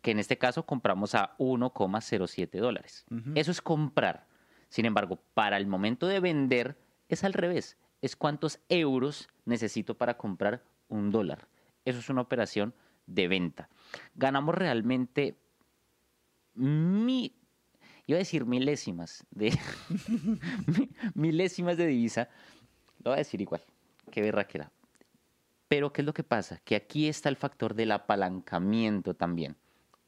Que 0.00 0.10
en 0.10 0.18
este 0.18 0.36
caso 0.38 0.64
compramos 0.66 1.14
a 1.14 1.36
1,07 1.38 2.58
dólares. 2.58 3.04
Eso 3.36 3.50
es 3.50 3.60
comprar. 3.62 4.26
Sin 4.68 4.84
embargo, 4.84 5.18
para 5.34 5.56
el 5.56 5.66
momento 5.66 6.06
de 6.06 6.18
vender 6.20 6.76
es 7.08 7.22
al 7.24 7.32
revés. 7.34 7.76
Es 8.00 8.16
cuántos 8.16 8.58
euros 8.68 9.28
necesito 9.44 9.96
para 9.96 10.16
comprar 10.16 10.64
un 10.88 11.10
dólar. 11.12 11.46
Eso 11.84 11.98
es 12.00 12.08
una 12.08 12.20
operación 12.22 12.74
de 13.06 13.28
venta. 13.28 13.68
Ganamos 14.16 14.54
realmente 14.54 15.36
mi, 16.54 17.34
iba 18.06 18.16
a 18.16 18.18
decir 18.18 18.44
milésimas 18.44 19.24
de 19.30 19.56
mi- 20.66 20.90
milésimas 21.14 21.76
de 21.76 21.86
divisa. 21.86 22.28
Lo 23.04 23.10
voy 23.10 23.14
a 23.14 23.18
decir 23.18 23.40
igual. 23.40 23.62
Qué 24.12 24.20
berraquera. 24.20 24.70
Pero 25.68 25.92
¿qué 25.92 26.02
es 26.02 26.06
lo 26.06 26.12
que 26.12 26.22
pasa? 26.22 26.60
Que 26.64 26.76
aquí 26.76 27.08
está 27.08 27.30
el 27.30 27.36
factor 27.36 27.74
del 27.74 27.92
apalancamiento 27.92 29.14
también. 29.14 29.56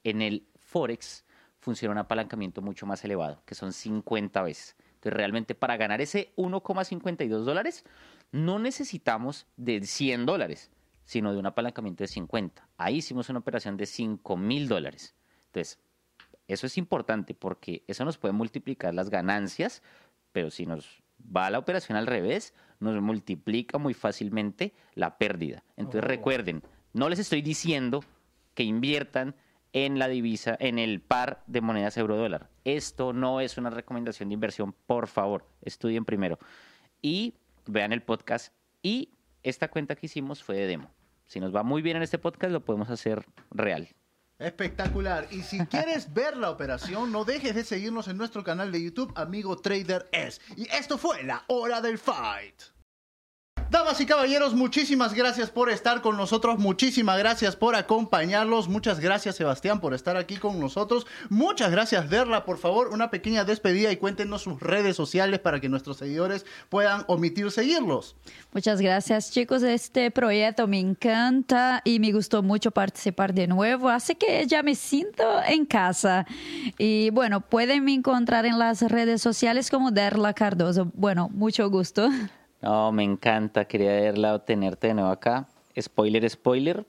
En 0.04 0.20
el 0.20 0.46
Forex 0.56 1.24
funciona 1.58 1.92
un 1.92 1.98
apalancamiento 1.98 2.60
mucho 2.60 2.84
más 2.84 3.02
elevado, 3.02 3.42
que 3.46 3.54
son 3.54 3.72
50 3.72 4.42
veces. 4.42 4.76
Entonces, 4.96 5.14
realmente 5.14 5.54
para 5.54 5.78
ganar 5.78 6.02
ese 6.02 6.34
1,52 6.36 7.44
dólares, 7.44 7.84
no 8.30 8.58
necesitamos 8.58 9.46
de 9.56 9.80
100 9.80 10.26
dólares, 10.26 10.70
sino 11.06 11.32
de 11.32 11.38
un 11.38 11.46
apalancamiento 11.46 12.04
de 12.04 12.08
50. 12.08 12.68
Ahí 12.76 12.96
hicimos 12.96 13.30
una 13.30 13.38
operación 13.38 13.78
de 13.78 13.86
5 13.86 14.36
mil 14.36 14.68
dólares. 14.68 15.14
Entonces, 15.46 15.78
eso 16.46 16.66
es 16.66 16.76
importante 16.76 17.32
porque 17.32 17.84
eso 17.86 18.04
nos 18.04 18.18
puede 18.18 18.34
multiplicar 18.34 18.92
las 18.92 19.08
ganancias, 19.08 19.82
pero 20.32 20.50
si 20.50 20.66
nos 20.66 21.03
va 21.20 21.50
la 21.50 21.58
operación 21.58 21.96
al 21.96 22.06
revés, 22.06 22.54
nos 22.80 23.00
multiplica 23.00 23.78
muy 23.78 23.94
fácilmente 23.94 24.74
la 24.94 25.18
pérdida. 25.18 25.64
Entonces 25.76 26.02
Oh. 26.04 26.08
recuerden, 26.08 26.62
no 26.92 27.08
les 27.08 27.18
estoy 27.18 27.42
diciendo 27.42 28.04
que 28.54 28.62
inviertan 28.64 29.34
en 29.72 29.98
la 29.98 30.06
divisa, 30.08 30.56
en 30.60 30.78
el 30.78 31.00
par 31.00 31.42
de 31.46 31.60
monedas 31.60 31.96
euro-dólar. 31.96 32.48
Esto 32.64 33.12
no 33.12 33.40
es 33.40 33.58
una 33.58 33.70
recomendación 33.70 34.28
de 34.28 34.34
inversión, 34.34 34.72
por 34.86 35.08
favor, 35.08 35.46
estudien 35.62 36.04
primero. 36.04 36.38
Y 37.02 37.34
vean 37.66 37.92
el 37.92 38.02
podcast. 38.02 38.54
Y 38.82 39.10
esta 39.42 39.68
cuenta 39.68 39.96
que 39.96 40.06
hicimos 40.06 40.44
fue 40.44 40.56
de 40.56 40.66
demo. 40.66 40.90
Si 41.26 41.40
nos 41.40 41.54
va 41.54 41.62
muy 41.64 41.82
bien 41.82 41.96
en 41.96 42.02
este 42.04 42.18
podcast, 42.18 42.52
lo 42.52 42.64
podemos 42.64 42.90
hacer 42.90 43.26
real. 43.50 43.88
Espectacular. 44.38 45.28
Y 45.30 45.42
si 45.42 45.58
quieres 45.66 46.12
ver 46.12 46.36
la 46.36 46.50
operación, 46.50 47.12
no 47.12 47.24
dejes 47.24 47.54
de 47.54 47.64
seguirnos 47.64 48.08
en 48.08 48.16
nuestro 48.18 48.42
canal 48.42 48.72
de 48.72 48.82
YouTube, 48.82 49.12
Amigo 49.16 49.56
Trader 49.56 50.08
S. 50.12 50.40
Y 50.56 50.68
esto 50.70 50.98
fue 50.98 51.22
la 51.22 51.44
hora 51.48 51.80
del 51.80 51.98
fight. 51.98 52.73
Damas 53.74 54.00
y 54.00 54.06
caballeros, 54.06 54.54
muchísimas 54.54 55.14
gracias 55.14 55.50
por 55.50 55.68
estar 55.68 56.00
con 56.00 56.16
nosotros, 56.16 56.60
muchísimas 56.60 57.18
gracias 57.18 57.56
por 57.56 57.74
acompañarlos, 57.74 58.68
muchas 58.68 59.00
gracias 59.00 59.34
Sebastián 59.34 59.80
por 59.80 59.94
estar 59.94 60.16
aquí 60.16 60.36
con 60.36 60.60
nosotros, 60.60 61.08
muchas 61.28 61.72
gracias 61.72 62.08
Derla, 62.08 62.44
por 62.44 62.58
favor, 62.58 62.90
una 62.90 63.10
pequeña 63.10 63.42
despedida 63.42 63.90
y 63.90 63.96
cuéntenos 63.96 64.42
sus 64.42 64.60
redes 64.60 64.94
sociales 64.94 65.40
para 65.40 65.58
que 65.58 65.68
nuestros 65.68 65.96
seguidores 65.96 66.46
puedan 66.68 67.02
omitir 67.08 67.50
seguirlos. 67.50 68.14
Muchas 68.52 68.80
gracias 68.80 69.32
chicos, 69.32 69.64
este 69.64 70.12
proyecto 70.12 70.68
me 70.68 70.78
encanta 70.78 71.82
y 71.84 71.98
me 71.98 72.12
gustó 72.12 72.44
mucho 72.44 72.70
participar 72.70 73.34
de 73.34 73.48
nuevo, 73.48 73.88
así 73.88 74.14
que 74.14 74.46
ya 74.46 74.62
me 74.62 74.76
siento 74.76 75.42
en 75.48 75.66
casa. 75.66 76.26
Y 76.78 77.10
bueno, 77.10 77.40
pueden 77.40 77.82
me 77.82 77.94
encontrar 77.94 78.46
en 78.46 78.56
las 78.56 78.82
redes 78.82 79.20
sociales 79.20 79.68
como 79.68 79.90
Derla 79.90 80.32
Cardoso. 80.32 80.92
Bueno, 80.94 81.28
mucho 81.32 81.68
gusto. 81.68 82.08
No, 82.62 82.92
me 82.92 83.04
encanta, 83.04 83.66
quería 83.66 83.92
verla 83.92 84.44
tenerte 84.44 84.88
de 84.88 84.94
nuevo 84.94 85.10
acá. 85.10 85.48
Spoiler, 85.78 86.28
spoiler, 86.28 86.86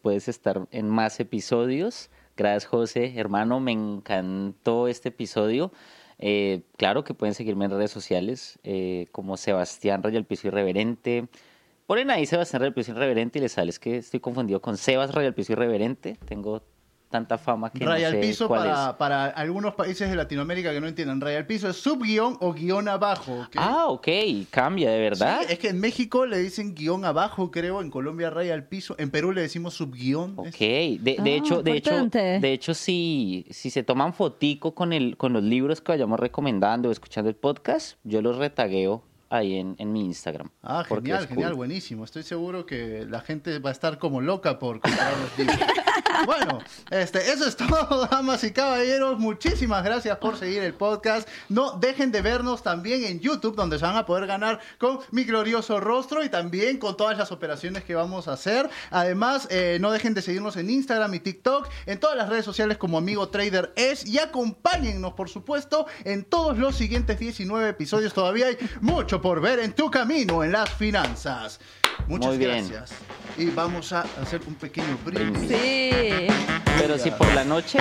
puedes 0.00 0.28
estar 0.28 0.66
en 0.70 0.88
más 0.88 1.20
episodios. 1.20 2.10
Gracias, 2.36 2.66
José, 2.66 3.14
hermano, 3.16 3.60
me 3.60 3.72
encantó 3.72 4.88
este 4.88 5.08
episodio. 5.10 5.72
Eh, 6.18 6.62
claro 6.76 7.04
que 7.04 7.14
pueden 7.14 7.34
seguirme 7.34 7.64
en 7.66 7.72
redes 7.72 7.90
sociales 7.90 8.58
eh, 8.64 9.06
como 9.12 9.36
Sebastián 9.36 10.02
Rayal 10.02 10.24
Piso 10.24 10.48
Irreverente. 10.48 11.28
Ponen 11.86 12.10
ahí 12.10 12.26
Sebastián 12.26 12.60
Rayal 12.60 12.74
Piso 12.74 12.92
Irreverente 12.92 13.38
y 13.38 13.42
les 13.42 13.52
sale 13.52 13.70
es 13.70 13.78
que 13.78 13.98
estoy 13.98 14.20
confundido 14.20 14.60
con 14.60 14.76
Sebas 14.76 15.14
Rayal 15.14 15.34
Piso 15.34 15.52
Irreverente. 15.52 16.16
Tengo 16.26 16.62
tanta 17.08 17.38
fama 17.38 17.70
que 17.70 17.84
Raya 17.84 18.10
no 18.10 18.16
al 18.16 18.20
piso 18.20 18.48
cuál 18.48 18.66
es. 18.66 18.72
para, 18.72 18.98
para 18.98 19.24
algunos 19.26 19.74
países 19.74 20.10
de 20.10 20.16
Latinoamérica 20.16 20.72
que 20.72 20.80
no 20.80 20.86
entiendan. 20.86 21.20
Raya 21.20 21.38
al 21.38 21.46
piso 21.46 21.68
es 21.68 21.76
subguión 21.76 22.36
o 22.40 22.52
guion 22.52 22.88
abajo. 22.88 23.40
¿ok? 23.42 23.56
Ah, 23.56 23.86
ok, 23.88 24.08
cambia, 24.50 24.90
de 24.90 25.00
verdad. 25.00 25.40
Sí, 25.46 25.52
es 25.52 25.58
que 25.58 25.68
en 25.70 25.80
México 25.80 26.26
le 26.26 26.38
dicen 26.38 26.74
guion 26.74 27.04
abajo, 27.04 27.50
creo. 27.50 27.80
En 27.80 27.90
Colombia 27.90 28.30
raya 28.30 28.54
al 28.54 28.64
piso. 28.68 28.94
En 28.98 29.10
Perú 29.10 29.32
le 29.32 29.40
decimos 29.42 29.74
subguión. 29.74 30.34
Ok, 30.36 30.58
de, 30.58 30.98
de 31.00 31.16
Ah, 31.18 31.28
hecho, 31.28 31.62
de 31.62 31.72
hecho, 31.76 32.04
de 32.08 32.52
hecho, 32.52 32.74
si, 32.74 33.46
si 33.50 33.70
se 33.70 33.82
toman 33.82 34.12
fotico 34.12 34.74
con 34.74 34.92
el, 34.92 35.16
con 35.16 35.32
los 35.32 35.42
libros 35.42 35.80
que 35.80 35.92
vayamos 35.92 36.20
recomendando 36.20 36.88
o 36.88 36.92
escuchando 36.92 37.28
el 37.30 37.36
podcast, 37.36 37.98
yo 38.04 38.20
los 38.22 38.36
retagueo 38.36 39.02
ahí 39.30 39.56
en, 39.56 39.74
en 39.78 39.92
mi 39.92 40.04
Instagram. 40.06 40.48
Ah, 40.62 40.84
genial, 40.88 41.20
es 41.20 41.26
cool. 41.26 41.34
genial, 41.36 41.54
buenísimo. 41.54 42.02
Estoy 42.04 42.22
seguro 42.22 42.64
que 42.64 43.04
la 43.08 43.20
gente 43.20 43.58
va 43.58 43.68
a 43.68 43.72
estar 43.72 43.98
como 43.98 44.20
loca 44.22 44.58
por 44.58 44.80
comprar 44.80 45.12
los 45.18 45.38
libros. 45.38 45.58
bueno, 46.26 46.60
este, 46.90 47.32
eso 47.32 47.46
es 47.46 47.56
todo, 47.56 48.06
damas 48.10 48.44
y 48.44 48.52
caballeros. 48.52 49.18
Muchísimas 49.18 49.84
gracias 49.84 50.18
por 50.18 50.36
seguir 50.36 50.62
el 50.62 50.74
podcast. 50.74 51.28
No 51.48 51.72
dejen 51.72 52.12
de 52.12 52.22
vernos 52.22 52.62
también 52.62 53.04
en 53.04 53.20
YouTube, 53.20 53.56
donde 53.56 53.78
se 53.78 53.84
van 53.84 53.96
a 53.96 54.06
poder 54.06 54.26
ganar 54.26 54.60
con 54.78 55.00
mi 55.10 55.24
glorioso 55.24 55.80
rostro 55.80 56.24
y 56.24 56.28
también 56.28 56.78
con 56.78 56.96
todas 56.96 57.16
las 57.18 57.32
operaciones 57.32 57.84
que 57.84 57.94
vamos 57.94 58.28
a 58.28 58.32
hacer. 58.32 58.68
Además, 58.90 59.48
eh, 59.50 59.78
no 59.80 59.90
dejen 59.90 60.14
de 60.14 60.22
seguirnos 60.22 60.56
en 60.56 60.70
Instagram 60.70 61.14
y 61.14 61.20
TikTok, 61.20 61.68
en 61.86 62.00
todas 62.00 62.16
las 62.16 62.28
redes 62.28 62.44
sociales 62.44 62.78
como 62.78 62.98
Amigo 62.98 63.28
Trader 63.28 63.72
es 63.76 64.06
y 64.06 64.18
acompáñennos, 64.18 65.12
por 65.14 65.28
supuesto, 65.28 65.86
en 66.04 66.24
todos 66.24 66.58
los 66.58 66.76
siguientes 66.76 67.18
19 67.18 67.68
episodios. 67.68 68.12
Todavía 68.12 68.46
hay 68.46 68.58
mucho 68.80 69.20
por 69.20 69.40
ver 69.40 69.58
en 69.60 69.72
tu 69.72 69.90
camino 69.90 70.44
en 70.44 70.52
las 70.52 70.70
finanzas. 70.70 71.60
Muchas 72.06 72.28
Muy 72.28 72.38
bien. 72.38 72.68
gracias. 72.68 72.98
Y 73.36 73.46
vamos 73.50 73.92
a 73.92 74.02
hacer 74.20 74.40
un 74.46 74.54
pequeño 74.54 74.98
brindis. 75.04 75.48
Sí. 75.48 76.26
Pero 76.78 76.98
si 76.98 77.10
por 77.10 77.32
la 77.34 77.44
noche... 77.44 77.78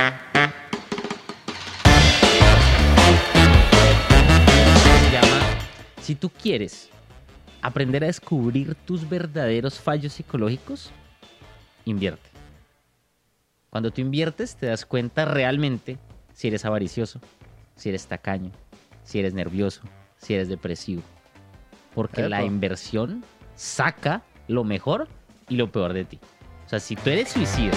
Se 4.99 5.12
llama, 5.12 5.39
si 6.01 6.15
tú 6.15 6.30
quieres 6.30 6.89
aprender 7.62 8.03
a 8.03 8.08
descubrir 8.08 8.75
tus 8.75 9.08
verdaderos 9.08 9.80
fallos 9.80 10.13
psicológicos, 10.13 10.91
invierte. 11.86 12.30
Cuando 13.69 13.91
tú 13.91 14.01
inviertes 14.01 14.56
te 14.56 14.67
das 14.67 14.86
cuenta 14.86 15.25
realmente 15.25 15.97
si 16.34 16.47
eres 16.47 16.65
avaricioso, 16.65 17.19
si 17.75 17.89
eres 17.89 18.08
tacaño, 18.08 18.51
si 19.03 19.19
eres 19.19 19.34
nervioso, 19.34 19.82
si 20.17 20.34
eres 20.34 20.49
depresivo. 20.49 21.01
Porque 21.93 22.27
la 22.30 22.43
inversión 22.43 23.23
saca 23.58 24.24
lo 24.48 24.63
mejor 24.63 25.10
y 25.50 25.58
lo 25.58 25.70
peor 25.70 25.91
de 25.91 26.06
ti. 26.06 26.20
O 26.65 26.70
sea, 26.70 26.80
si 26.80 26.96
tú 26.96 27.10
eres 27.10 27.30
suicida 27.30 27.74